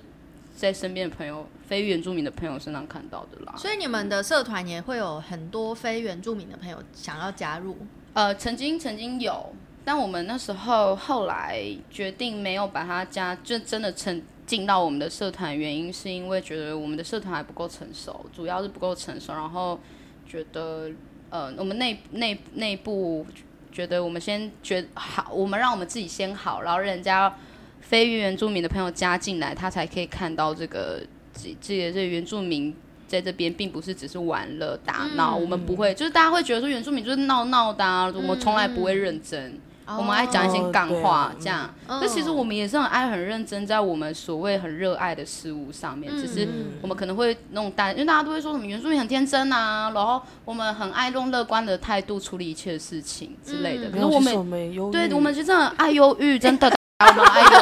[0.56, 3.54] 在身边的朋友，非原住民的朋友身上看到的啦。
[3.58, 7.76] 所以你们的社团也会有很多非原住民的朋友想要加入？
[8.14, 9.54] 呃，曾经曾经有。
[9.84, 19.80] 但我们那时候后来决定没有把它加，就真的成进到我们的社团，原因是因为觉得我们的社团还不够成熟，主要是不够成熟，然后
[20.28, 20.90] 觉得
[21.30, 23.26] 呃，我们内内内部
[23.72, 27.34] 觉得我们先觉好，我们让我们自己先好，然后人家
[27.80, 31.02] 非原住民的朋友加进来，他才可以看到这个
[31.34, 32.76] 这这这原住民
[33.08, 39.60] 在这边并不是只是玩乐打闹，我们不会，就是大家会觉得说原住民就是闹闹的，啊，我们从来不会认真。
[39.86, 41.70] 我们爱讲一些干话，这样。
[41.88, 46.12] 那其实我们也是很爱、很认真，在我们所谓很热爱的事物上面。
[46.16, 46.48] 只是
[46.82, 53.90] 我们可能会弄大，因为大家都会说什么原住民很天真啊，然后我们很爱用乐观的态度处理一切事情之类的。
[53.90, 57.54] 可是我们对，我们其实很爱忧郁，真的，我们爱忧郁。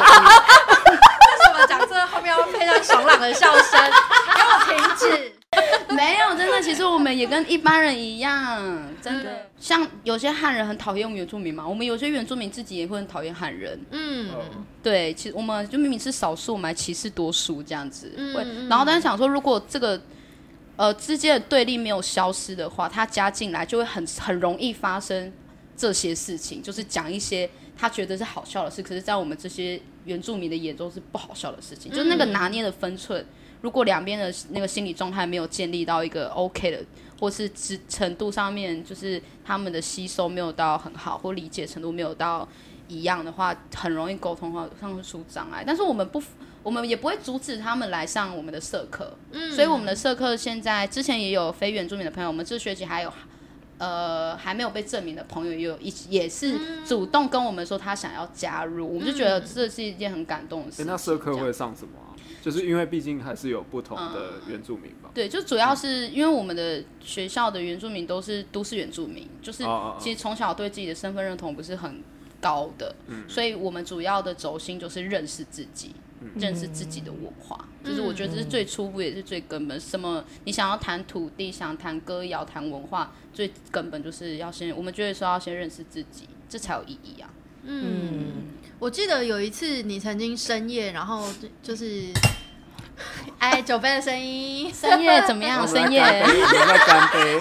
[1.30, 3.80] 为什么讲这后面要配上爽朗的笑声？
[5.96, 9.48] 没有，真的，其实我们也跟一般人一样，真的。
[9.58, 13.78] 像有些汉人很讨厌原住民嘛，我们有些原住民自己也会很讨厌汉人。
[13.90, 14.30] 嗯，
[14.82, 18.12] 对，其实我们就明明是少数，我们还歧视多数这样子。
[18.16, 20.00] 嗯，然后但是想说，如果这个
[20.76, 25.32] 呃之间的对立没有消失的话，他加进来就会很很容易发生
[25.76, 33.24] 这些事情，就是讲一些他觉得是好笑的事，可是在我们这些原住民的眼中是不好笑的事情，就是那个拿捏的分寸。
[33.60, 36.82] 如果两边的那个心理状态没有建立到一个 OK 的，
[37.18, 42.48] 或是知程度上面，就是他们的吸收没有到很好，或理解程度没有到
[42.88, 45.62] 一样的话，很容易沟通上上出障碍。
[45.66, 46.22] 但是我们不，
[46.62, 49.14] 我们也不会阻止他们来上我们的社课。
[49.32, 53.12] 嗯，所以我们的社课现在之前也有非原住民的朋友，我们这学期还有
[53.76, 60.86] 呃还没有被证明的朋友，也有一也是主动跟我们说他想要加入，我们就觉得这是一件很感动的事情。
[60.86, 61.92] 那社课会上什么？
[62.42, 65.10] 就是因为毕竟还是有不同的原住民吧。
[65.12, 69.64] 对，就主要是因为我们的学校的原住民都是都市原住民，就是
[69.98, 72.02] 其实从小对自己的身份认同不是很
[72.40, 72.94] 高的，
[73.28, 75.94] 所以我们主要的轴心就是认识自己，
[76.36, 77.68] 认识自己的文化。
[77.84, 79.78] 就是我觉得这是最初步也是最根本。
[79.78, 80.24] 什么？
[80.44, 87.30] 你想要谈土地，想谈歌谣，谈文化，最根本就是要先，我们觉得说要先认识自己，这才有意义啊。
[87.64, 88.59] 嗯。
[88.80, 91.28] 我记得有一次你曾经深夜，然后
[91.62, 92.06] 就是，
[93.38, 95.66] 哎，酒杯的声音，深夜怎么样？
[95.66, 96.00] 深夜，
[96.86, 97.40] 干杯。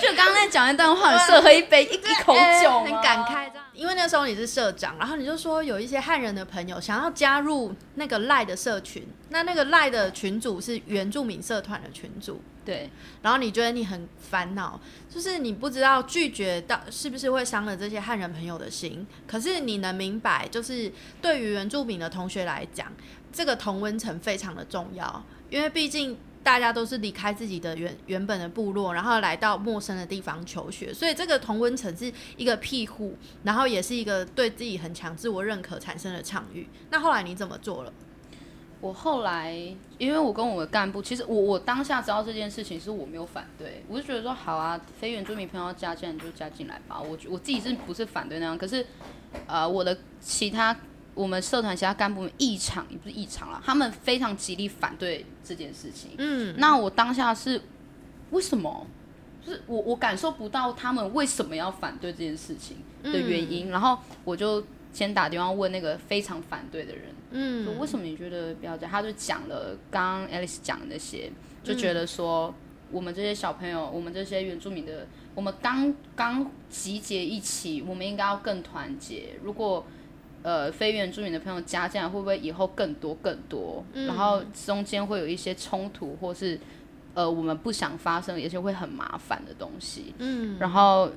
[0.00, 3.64] 就刚刚在讲一段话，适合喝一杯一口酒，很感慨这样。
[3.72, 12.42] 因为那时候你是社长，然后你就说有一些汉人的朋友想要加入那个赖的社群，那那个赖的群主是原住民社团的群主。
[12.64, 12.88] 对，
[13.22, 14.78] 然后你觉得你很烦恼，
[15.12, 19.04] 就是你不知道拒绝到是不是会伤了这些汉人朋友的心。
[19.26, 22.86] 可是你能明白，就是对于原住民的同学来讲，
[23.32, 36.68] 这个同温层非常的重要，因为毕竟大家都是离开自己的原原本的部落，然后来到陌生的地方求学，所以这个同温层是一个庇护，然后也是一个对自己很强自我认可产生的场域。
[36.90, 37.92] 那后来你怎么做了？
[38.80, 39.54] 我后来，
[39.96, 47.00] 因为我跟我的干部，其实我我当下知道这件事情，是我没有反对，我就觉得说好啊，非原住民朋友加进来就加进来吧。
[47.00, 48.58] 我我自己是不是反对那样？
[48.58, 48.84] 可是，
[49.46, 50.76] 呃，我的其他
[51.14, 56.12] 我们社团其他干部们异常也不是异常了，他们非常极力反对这件事情。
[56.18, 57.60] 嗯，那我当下是
[58.30, 58.86] 为什么？
[59.44, 67.06] 就是我我感受不到他们为什么要反对这件事情的原因，然后我就先打电话问那个非常反对的人。
[67.32, 68.90] 嗯，说为什么你觉得不要这样？
[68.92, 71.28] 他就讲了刚刚 Alice 讲的那些，
[71.64, 72.54] 就觉得说
[72.92, 79.30] 我们这些小朋友，我们这些原住民的，我们刚刚集结一起，我们应该要更团结。
[79.42, 79.84] 如果
[80.42, 83.84] 呃非原住民的朋友加进来，会不会以后更多更多？
[83.94, 86.58] 然后中间会有一些冲突，或是
[87.14, 90.14] 呃我们不想发生，而且会很麻烦的东西。
[90.18, 91.10] 嗯，然后。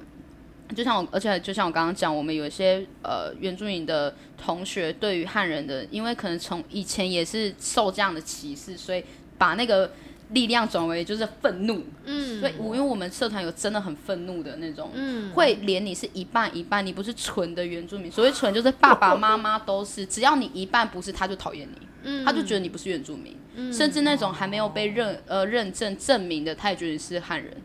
[0.76, 9.06] 就像我，而且就像我刚刚讲，我们有一些呃原住民的同学对于汉人的，因为可能从以前也是受这样的歧视，所以
[9.38, 9.92] 把那个
[10.30, 11.84] 力量转为就是愤怒。
[12.06, 22.26] 嗯，所以我因为我们社团有真的很愤怒的那种，嗯，会连你是一半一半，你不是纯的原住民，所谓纯就是爸爸妈妈都是，只要你一半不是，他就讨厌你，嗯。
[22.26, 23.36] 他就觉得你不是原住民，
[23.74, 27.56] 甚至那种还没有被认呃认证证明的，他也觉得你是汉人。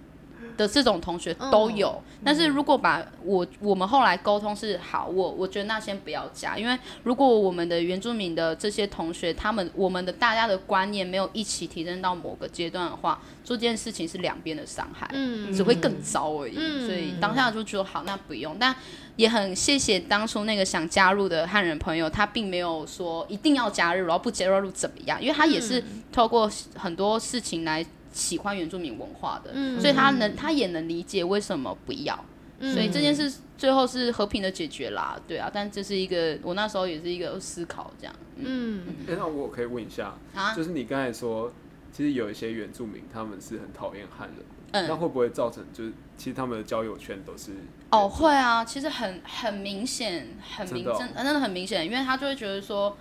[0.61, 16.55] 的这种同学都有，但是如果把我我们后来沟通是好，我我觉得那先不要加，因为如果我们的原住民的这些同学，他们我们的大家的观念没有一起提升到某个阶段的话，做这件事情是两边的伤害，嗯只会更糟而已。
[16.59, 16.87] 嗯。
[16.87, 18.77] 所以当下就觉得好，那不用，但
[19.17, 27.83] 也很谢谢当初那个想加入的汉人朋友，他并没有说一定要加入，然后不加入怎么样，因为他也是透过很多事情来。
[28.13, 29.81] 喜欢原住民文化的，嗯。
[29.81, 32.25] 所以他能，他也能理解为什么不要，
[32.59, 32.73] 嗯。
[32.73, 38.83] 所以这件事最后是和平的解决啦，对啊，但这是一个我那时候也是一个思考这样，嗯。
[39.07, 41.53] 那我可以问一下，啊，就是你刚才说，
[41.93, 44.39] 其实有一些原住民他们是很讨厌汉人，
[44.73, 47.53] 那嗯，会不会造成就是其实他们的交友圈都是
[47.91, 50.97] 哦，会啊，其实很很明显，很明真哦。
[50.99, 52.97] 真真的很明显，因为他就会觉得说，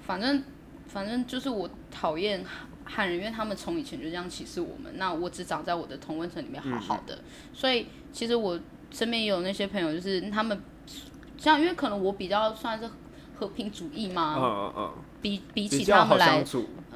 [0.00, 0.42] 反正
[0.88, 2.44] 反正就是我讨厌
[2.84, 7.18] 汉人，因为他们从以前就这样歧视我们，那我只长在我的同温层里面好好的，
[7.52, 8.58] 所以其实我
[8.90, 10.60] 身边也有那些朋友，就是他们
[11.38, 12.88] 像因为可能我比较算是
[13.36, 16.44] 和平主义嘛，嗯嗯嗯，比比起他们来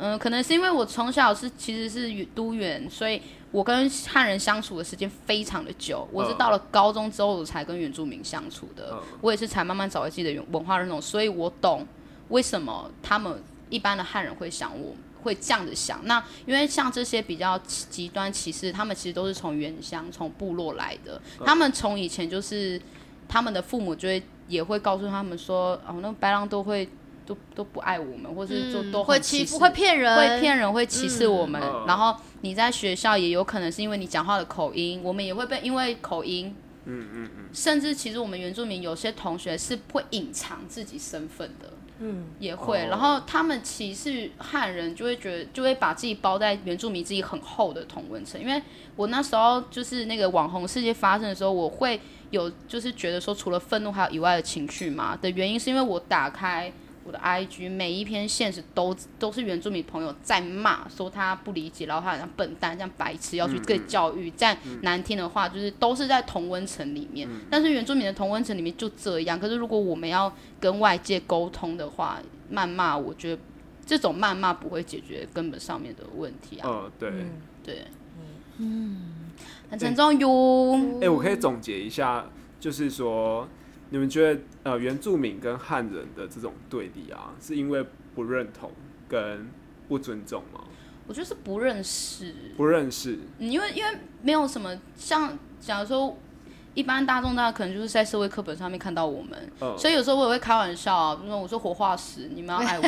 [0.01, 3.21] 嗯、可能是因为我从小是其实是语都原，所以
[3.51, 6.07] 我跟汉人相处的时间非常的久。
[6.13, 9.03] 我是嗯到了高中之后我才跟原住民相处的，嗯。
[9.21, 11.85] 我也是才慢慢找回自己的文化认同，所以我懂
[12.29, 14.95] 为什么他们一般的汉人会想我。
[15.23, 21.21] 会这样子想，那因为像这些比较极极端歧视，他们其实都是从原乡、从部落来的。
[21.39, 22.81] 嗯他们从以前就是
[23.29, 26.89] 他们的父母就会也会告诉他们说，哦，那白狼都会
[27.27, 31.61] 都都不爱我们，或是就都嗯会很歧视欺负、会骗人、会骗人、会歧视我们。
[31.63, 36.55] 嗯然后你在学校也有可能是因为你讲话的口音，我们也会被因为口音，
[36.85, 41.71] 嗯嗯嗯，甚至其实我们原住民有些同学是会隐藏自己身份的。
[42.01, 48.41] 嗯，也会，哦然后他们歧视汉人，就会觉得就会把自己包在原住民自己很厚的同温层。
[48.41, 48.63] 因为
[48.95, 56.73] 我那时候就是那个网红事件发生的时候，我会有就是觉得说，除了愤怒还有以外的情绪嘛的原因，是因为我打开
[57.09, 67.27] 我的 IG，每一篇现实都都是原住民朋友在骂，说他不理解，然后他好像笨蛋，像白痴，要去被教育，再难听的话，就是都是在同温层里面。
[67.51, 72.21] 但是原住民的同温层里面就这样，可是如果我们要跟外界沟通的话，
[72.53, 73.43] 谩骂，我觉得
[73.87, 76.69] 这种谩骂不会解决根本上面的问题啊。
[76.69, 77.13] 嗯对。
[77.65, 77.85] 对，
[78.57, 78.97] 嗯，
[79.71, 80.81] 很沉重哟。
[81.03, 82.25] 哎、我可以总结一下，
[82.59, 83.47] 就是说，
[83.91, 88.71] 你们觉得呃原住民跟汉人的这种对立啊，是因为不认同
[89.09, 89.49] 跟
[89.89, 90.61] 不尊重吗？
[91.07, 96.15] 我觉得是不认识，不认识，嗯因为因为没有什么像，假如说
[96.75, 102.83] 一般大众大家可能就是在社会课本上面看到我们，嗯，所以有时候我也会开玩笑啊，比如说我说活化石，你们要爱我，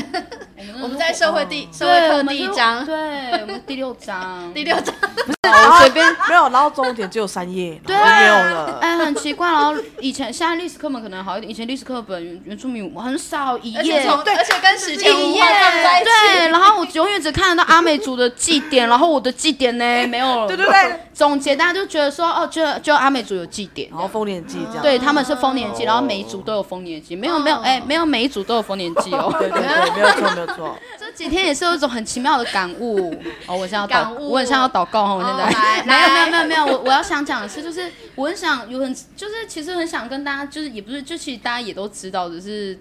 [0.58, 8.78] 我 们我们在社会第社对会课我们第一章，对，我们第六章， 第六章，我 随便没有，然后重点只有三页，对然后就没有了。
[8.80, 9.50] 哎，很奇怪。
[9.50, 20.46] 然后以前现在历史课本可能好一点，以前历史课本原原住民很少一页，而且从而且跟史前文一页化放在一起，对，然后我永远只看得到阿美族的祭典，然后我的祭典呢没有。
[20.46, 24.82] 对对对，总结大家就觉得说，哦，就就阿美族有祭典然，后丰年祭这样。
[24.82, 29.34] 对，他们是丰年祭，哦然后每一族都有丰年祭，没有没有，哎，没有每一族都有丰年祭哦。
[29.38, 30.76] 对对对，没有错没有错。
[31.20, 33.14] 这几天也是有一种很奇妙的感悟。
[33.46, 42.78] 哦，我现在要祷，感悟我很像要祷告哦，我现哦在、来 没有没有没有没有，我我要想讲的是，就是我很想有很就是其实很想跟大家，就是也不是，就其实大家也都知道，只是。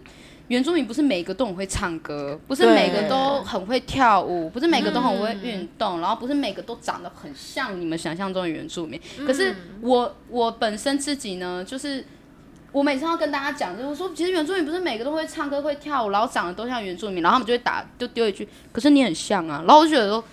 [0.48, 9.00] 原住民不是每个都很会唱歌，不是每个都很会跳舞，不是每个都很会运动，然后不是每个都长得很像你们想象中的原住民。
[9.28, 12.04] 可是我我本身自己呢，就是
[12.72, 20.24] 我每次要跟大家讲，就是说，其实原住民不是每个都会唱歌、会跳舞，然后长得都像原住民，然后他们就会打，就丢一句，可是你很像啊，然后我就觉得说，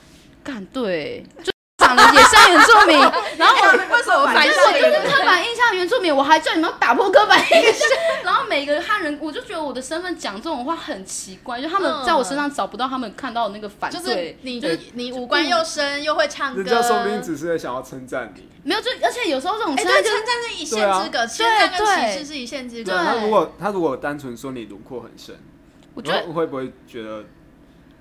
[0.45, 1.51] 干对，就
[1.95, 2.99] 也像原住民，
[3.39, 7.89] 然后我为什么反就是我就是刻板印象原住民，我还叫你们打破刻板印象。
[8.25, 14.61] 然后每个汉人，我就觉得我的身份讲这种话很奇怪，就他们在我身上找不到他们看到的那个反就是，你
[14.95, 18.49] 你五官又深又会唱歌，人家说不定只是想要称赞你。
[18.65, 23.05] 没有就而且有时候这种哎，称赞就是对称赞是一线之隔，称赞跟对歧视是一线之对，隔。
[23.05, 25.37] 他如果他如果单纯说你轮廓很深，
[25.95, 27.25] 我觉得然后会不会觉得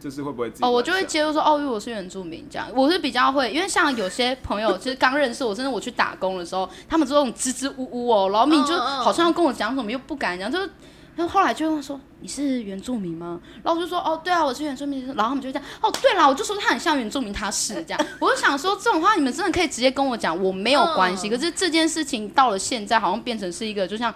[0.06, 10.70] 就是会不会自己哦，我就会接入说哦，因为我是原住民这样，我是比较会，因为像有些朋友其实刚认识我，甚至我去打工的时候，他们这种支支吾吾哦，然后明明就好像要跟我讲什么又不敢讲，就是。
[11.16, 13.40] 然后后来就会问说你是原住民吗？
[13.64, 18.06] 然后我就说哦对啊我是原住民，然后他们就这样哦对啦，我就说他很像原住民，他是这样。
[18.20, 21.30] 我就想说这种话你们真的可以直接跟我讲，我没有关系。
[21.30, 24.14] 嗯可是这件事情到了现在，好像变成是一个就像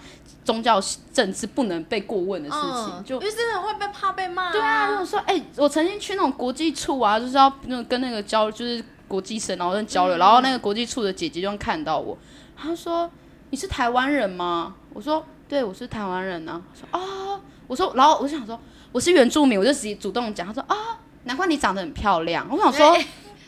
[0.50, 0.82] 宗教
[1.14, 4.52] 政治不能被过问的事情，嗯，就因为真的会被怕被骂。
[4.52, 12.18] 对啊，我说，哎、我曾经去那种国际处啊，就是要那个跟那个交，就是国际生，然后跟交流，然后那个国际处的姐姐就看到我，
[12.58, 13.08] 她说
[13.52, 14.74] 你是台湾人吗？
[14.92, 16.60] 我说对，我是台湾人啊。
[16.72, 18.60] 我说哦，我说，然后我就想说
[18.92, 22.48] 我是原住民，我就直接主动讲，她说啊、难怪你长得很漂亮。
[22.50, 22.98] 我想说。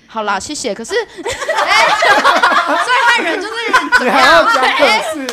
[0.07, 0.75] 好啦，谢谢。
[0.75, 1.31] 可是， 所以
[3.07, 3.53] 汉人就是
[4.03, 5.25] 你还要讲本事，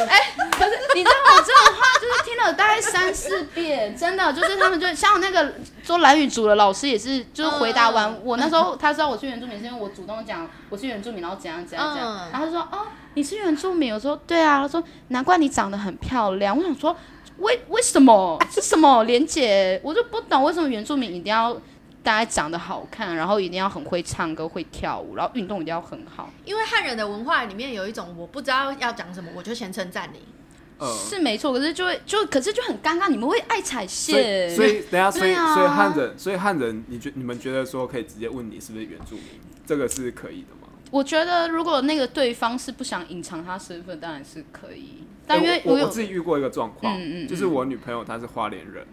[0.53, 12.33] 可是你知道我这种话就是听了大概三四遍，真的就是他们就像那个做蓝语组的老师也是，就是回答完我那时候他知道我是原住民，是因为我主动讲我是原住民，然后怎样怎样怎样，嗯。
[12.33, 16.97] 然后他说哦你是原住民，我说对啊，他说难怪你长得很漂亮，我想说
[17.39, 18.39] 为为什么？
[18.51, 19.05] 是什么？
[19.05, 21.57] 莲姐，我就不懂为什么原住民一定要。
[22.01, 30.21] 大家长得好看，然后一定要很会唱歌、会跳舞，然后运动一定要很好，因为汉人的文化里面有一种我不知道要讲什么，我就先称赞你。
[30.79, 31.53] 呃，是没错。
[31.53, 39.25] 可是就会就可是就很尴尬，你们会爱踩线，所以等下，所以啊所以汉人，所以汉人，你觉你们觉得说可以直接问你是不是原住民，
[39.67, 40.69] 这个是可以的吗？
[40.91, 45.05] 我觉得如果那个对方是不想隐藏他身份，当然是可以。
[45.27, 48.87] 但因为我我自己遇过一个状况，嗯嗯嗯就是我女朋友她是花莲人，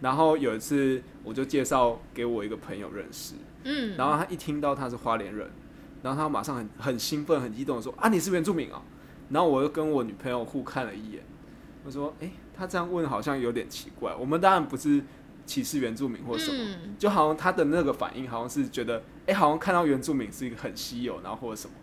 [0.00, 5.48] 然后有一次我就介绍给我一个朋友认识，嗯，然后他一听到他是花莲人，
[6.02, 8.82] 然后他马上很很兴奋、很激动的说：“啊，你是原住民啊！”
[9.30, 11.22] 然后我又跟我女朋友互看了一眼，
[11.84, 14.14] 我说：“哎、他这样问好像有点奇怪。
[14.14, 15.02] 我们当然不是
[15.44, 21.75] 歧视原住民或什么，嗯就好像他的那个反应好像是觉得，哎、好像看到原住民是一个很稀有，然后或者什么。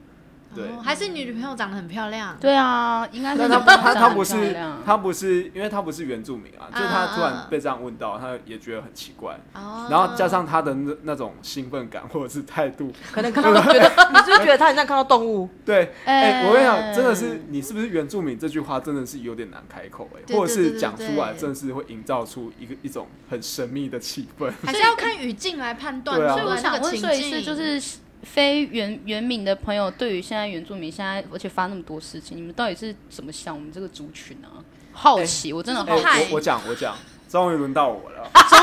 [0.56, 2.36] 对，哦还是你女朋友长得很漂亮。
[2.40, 15.50] 对啊，应该是但你他他他们长得很不是漂亮他不是，因为他不是原住民啊，就是他突嗯然被这样问到，他也觉得很奇怪，哦然后加上他的那那种兴奋感或者是态度，可能看到觉得， 你是不是觉得他很像看到动物？
[15.66, 24.52] 对，哎、哎我跟你讲，真的是你是不是原住民这句话真的是有点难开口哎、对或者是讲出来，真的是会营造出一个一种很神秘的气氛。
[24.66, 26.22] 还是要看语境来判断。
[26.22, 34.64] 啊所以我想问，那个情所以是就是非原原民的朋友，对于现在原住民现在而且发那么多事情，你们到底是怎么想我们这个族群啊？
[34.92, 36.30] 好奇，我真的哎、好派奇。
[36.32, 36.96] 我我讲我讲，
[37.34, 38.30] 终于轮到我了。
[38.48, 38.62] 终于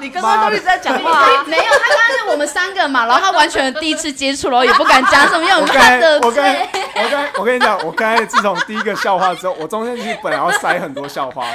[0.00, 6.68] 你刚刚都一直在讲话啊， 没有，他刚刚是我们三个嘛，然后他完全第一次接触，然后也不敢讲什么，因为我刚才怕得我刚才。
[6.96, 11.46] 我刚才我跟你讲，我刚才自从第一个笑话之后，我中间其实本来要塞很多笑话，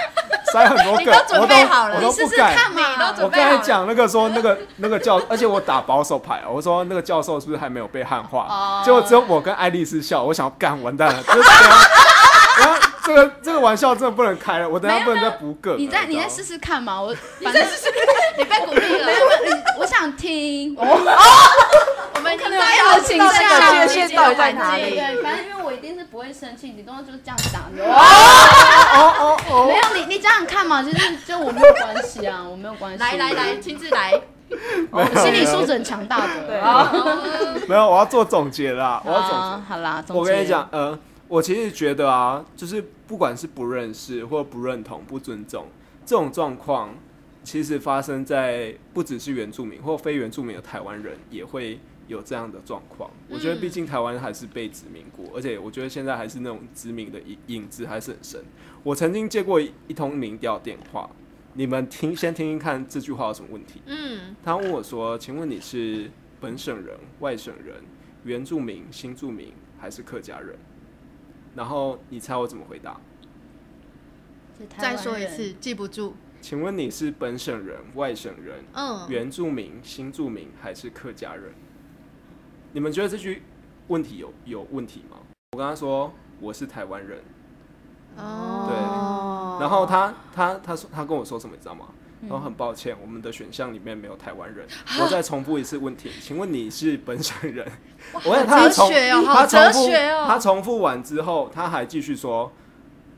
[0.54, 2.48] 塞很多梗，我都准我备好了我你试试都不敢。
[2.48, 8.48] 我准备好了刚才讲那个说那个那个教，而且我打保守牌，我说那个教授是不是还没有被汉化？
[8.50, 11.22] 哦结果只有我跟爱丽丝笑，我想要干完蛋了。
[12.60, 15.78] 然后这个这个玩笑真的不能开了，我等下不能再补梗。
[15.78, 17.66] 你再你再试试看嘛，我 反正
[18.38, 19.06] 你被鼓励了。
[19.06, 19.26] 没有，
[19.78, 20.76] 我我想听。
[20.78, 27.84] 我们可能有有这样的倾向这个界限到底在哪里对对，反正因为我一定是不会生气，你都就是这样讲的。
[27.84, 33.00] 哦哦哦没有你，你这样看嘛，其实就我没有关系啊，我没有关系。
[33.00, 34.14] 来来来，，亲自来。
[34.92, 36.28] 我心理素质很强大的。
[36.48, 36.90] 对啊，
[37.68, 39.36] 没有，我要做总结啦，我要总结。
[39.36, 40.98] 啊好啦，总结我跟你讲，，呃，
[41.34, 45.66] 我其实觉得啊，就是不管是不认识或不认同、不尊重
[46.06, 46.96] 这种状况，
[47.44, 53.10] 其实发生在不只是原住民或非原住民的台湾人也会有这样的状况。
[53.28, 58.40] 我觉得，毕竟台湾还是被殖民过，而且我觉得现在还是那种殖民的影影子还是很深。
[58.84, 61.10] 我曾经接过一一通民调电话，
[61.54, 63.82] 你们听先听听看这句话有什么问题。
[63.88, 67.78] 嗯，他问我说：“请问你是本省人、外省人、
[68.24, 70.56] 原住民、新住民还是客家人？”
[71.56, 73.00] 然后你猜我怎么回答？
[74.78, 76.16] 再说一次，记不住。
[76.42, 81.54] 请问你是本省人、外省人、嗯，原住民、新住民还是客家人？
[82.74, 83.44] 你们觉得这句
[83.88, 85.18] 问题有有问题吗？
[85.54, 87.20] 我跟他说我是台湾人，
[88.18, 91.90] 哦，对然后他他他说他跟我说什么，你知道吗？
[92.28, 94.66] 然后很抱歉，我们的选项里面没有台湾人。
[95.02, 97.66] 我再重复一次问题，请问你是本省人？
[98.26, 100.26] 我问他哲重学哦，他重复哦。
[100.28, 102.52] 他重复完之后，他还继续说，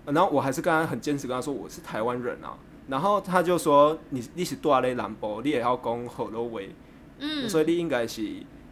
[0.06, 2.58] 呃然后我还是跟他很坚持跟他说我是台湾人啊。
[2.88, 6.76] 然后他就说你你是多雷兰博，你也要讲火罗维，
[7.20, 8.22] 嗯，所以你应该是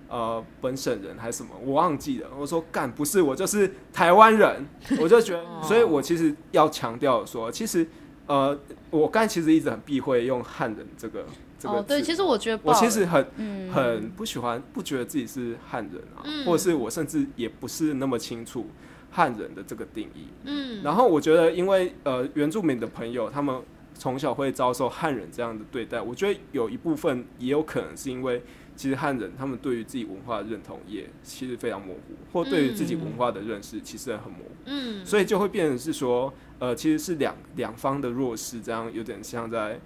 [0.08, 2.30] 呃本省人还是什么，我忘记了。
[2.38, 4.66] 我说干不是，我就是台湾人。
[5.00, 7.88] 我就觉得，所以我其实要强调说，其实
[8.28, 8.58] 呃，
[8.90, 11.26] 我刚才其实一直很避讳用汉人这个
[11.60, 18.68] 这个哦，对，其实我觉得我其实很嗯很不喜欢，不觉得自己是汉人啊，嗯或者是我甚至也不是那么清楚
[19.12, 20.28] 汉人的这个定义。
[20.46, 23.62] 嗯，然后我觉得，因为呃原住民的朋友他们
[23.94, 28.42] 从小会遭受汉人这样的对待，我觉得有一部分也有可能是因为
[28.76, 32.02] 其实汉人他们对于自己文化的认同也其实非常模糊，
[32.32, 34.52] 或对于自己文化的认识其实很模糊。
[34.66, 39.80] 嗯，所以就会变成是说，呃，其实是两两方的弱势，这样有点像在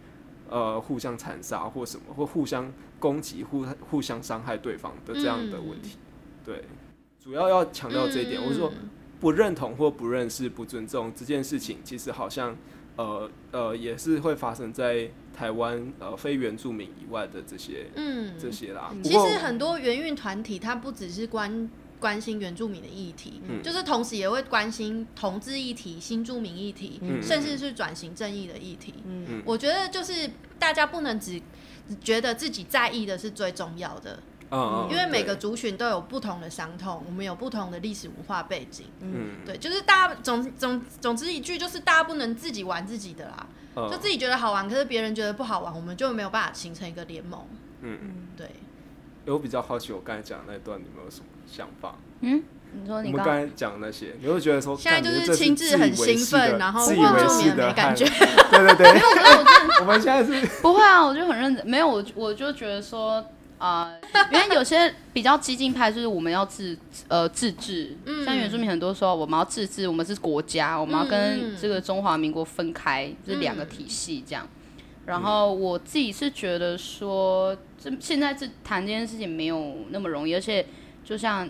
[0.49, 5.97] 呃互相残杀或什么，或互相攻击、互互相伤害对方的这样的问题。
[6.45, 6.63] 对，
[7.19, 8.41] 主要要强调这一点。
[8.41, 12.55] 我是说，嗯不认同或不认识、不尊重这件事情，其实好像
[12.97, 18.93] 呃呃也是会发生在台湾呃非原住民以外的这些嗯，这些啦。
[19.03, 21.69] 其实很多原运团体，它不只是关
[21.99, 28.93] 关心原住民的议题，嗯就是同时也会关心同志议题、新住民议题，嗯甚至是转型正义的议题。
[29.05, 30.29] 嗯嗯我觉得就是
[30.59, 31.41] 大家不能只
[32.03, 34.19] 觉得自己在意的是最重要的，
[34.49, 38.85] 嗯嗯，因为每个族群都有不同的伤痛，我们有不同的历史文化背景。
[39.01, 47.45] 嗯对，就是大家总总总之一句，就是大家不能自己玩自己的啦，嗯就自己觉得好玩，可是别人觉得不好玩，我们就没有办法形成一个联盟。
[47.81, 48.27] 嗯嗯。
[48.37, 48.49] 对，
[49.25, 51.95] 我比较好奇，我刚才讲的那一段，你们有什么想法？
[52.21, 52.43] 嗯，
[52.73, 58.05] 你说你刚才讲的那些，你会觉得说，现在就是亲自很兴奋，然后自以为是没感觉。
[58.05, 59.01] 对对对对，
[59.81, 63.23] 我们现在是不会啊，我就很认真，没有我我就觉得说
[63.57, 63.91] 啊、
[64.31, 66.77] 因为有些比较激进派，就是我们要自
[67.07, 74.47] 呃自治，嗯像原住民很多时候我们要自治，我们是国家，我们要嗯跟这个中华民国分开，这两个体系这样。
[75.05, 80.65] 然后我自己是觉得说，这现在这谈这件事情没有那么容易，而且
[81.03, 81.49] 就像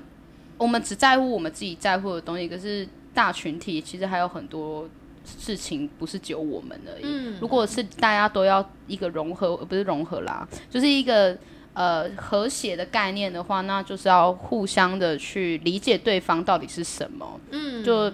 [0.58, 4.88] 我们只在乎我们自己在乎的东西，可是大群体其实还有很多
[5.26, 7.04] 事情不是只有我们而已。
[7.04, 11.36] 嗯如果是大家都要一个融合，呃不是融合啦，就是一个
[11.78, 17.40] 呃和谐的概念的话，那就是要互相的去理解对方到底是什么。
[17.52, 18.12] 嗯，就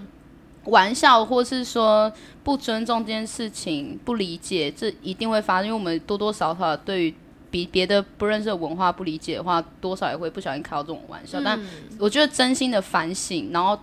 [0.65, 2.11] 玩笑或是说
[2.43, 7.15] 不尊重这件事情、不理解，这一定会发生，因为我们多多少少对于
[7.49, 11.39] 比别的不认识的文化不理解的话，多少也会不小心开到这种玩笑。
[11.41, 11.67] 但嗯
[11.99, 13.79] 我觉得真心的反省，然后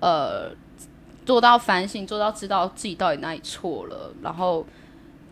[0.00, 0.50] 呃
[1.24, 4.66] 做到反省，做到知道自己到底哪里错了，然后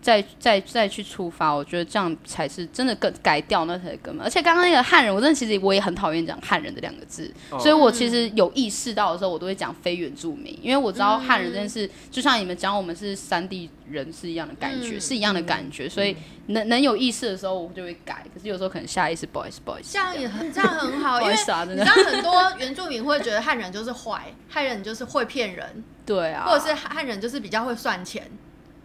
[0.03, 4.27] 再再再去出发，我觉得这样才是真的更改掉那才是根本。
[4.27, 18.25] 而且刚刚那个汉人，我真的其实我也很讨厌讲汉人的两个字，哦所以我其实有意识到的时候，我都会讲非原住民，因为我知道汉人真的是，就像你们讲我们是山地人是一样的感觉，嗯是一样的感觉，所以能能有意识的时候，我就会改。
[18.35, 28.31] 可是有时候可能下意识，不好意思，不好意思，这样也很这样很好，不 因为好意思啊，真的你知，道很多原住民会觉得汉人就是坏，汉人就是会骗人，对啊，或者是汉人就是比较会算钱。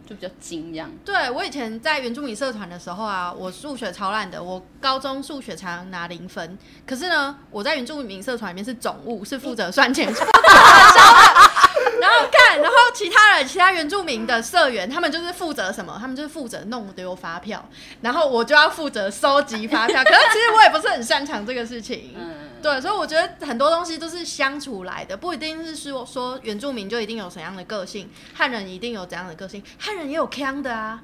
[0.05, 0.91] 就比较精这样。
[1.03, 6.57] 对我以前在原住民社团的时候啊，我数学超烂的，我高中数学常常拿零分。
[6.85, 11.51] 可是呢，我在原住民社团里面是总务，是负责算钱、负责传销的。
[11.99, 15.97] 然后看，然后其他人，其他原住民的社员，他们就是负责什么？
[15.99, 17.67] 他们就是负责弄丢发票，
[18.01, 20.03] 然后我就要负责收集发票。
[20.03, 22.13] 可是其实我也不是很擅长这个事情。
[22.17, 30.99] 嗯，对，所以我觉得很多东西都是相处来的，不一定是说说原住民就一定有怎样的个性，汉人一定有怎样的个性，汉人也有腔的啊，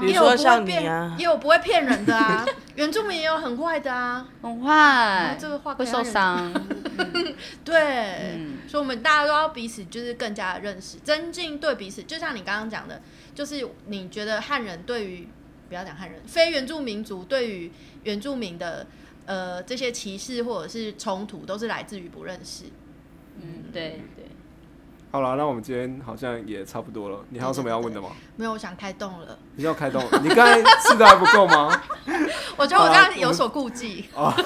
[0.00, 2.46] 也有不会说像你变，啊也有不会骗人的啊，
[2.76, 6.50] 原住民也有很坏的啊，很然坏后，这个话会受伤。
[7.62, 12.04] 对，嗯所以我们大家都要彼此就是更加的认识，增进对彼此。
[12.04, 13.02] 就像你刚刚讲的，
[13.34, 15.28] 就是你觉得汉人对于
[15.68, 17.70] 不要讲汉人，非原住民族对于
[18.04, 18.86] 原住民的
[19.26, 22.64] 呃这些歧视或者是冲突，都是来自于不认识。
[23.36, 24.26] 嗯，对对，
[25.10, 27.24] 好了，那我们今天好像也差不多了。
[27.30, 28.10] 你还有什么要问的吗？
[28.36, 29.38] 没有，我想开动了。
[29.56, 30.02] 你要开动？
[30.22, 31.82] 你刚才吃的还不够吗？
[32.56, 34.06] 我觉得我这样有所顾忌。
[34.14, 34.32] 哦。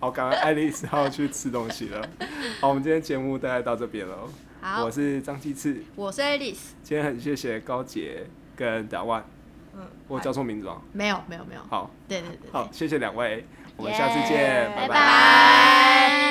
[0.00, 2.00] 好，刚刚爱丽丝要去吃东西了。
[2.60, 4.16] 好，我们今天节目大概到这边了。
[4.60, 6.74] 好，我是张继次，我是爱丽丝。
[6.82, 9.24] 今天很谢谢高杰跟达万。
[10.08, 11.62] 我叫错名字了没有没有没有。
[11.68, 11.90] 好。
[12.08, 13.46] 对对对好谢谢两位
[13.76, 16.22] 我们下次见拜拜。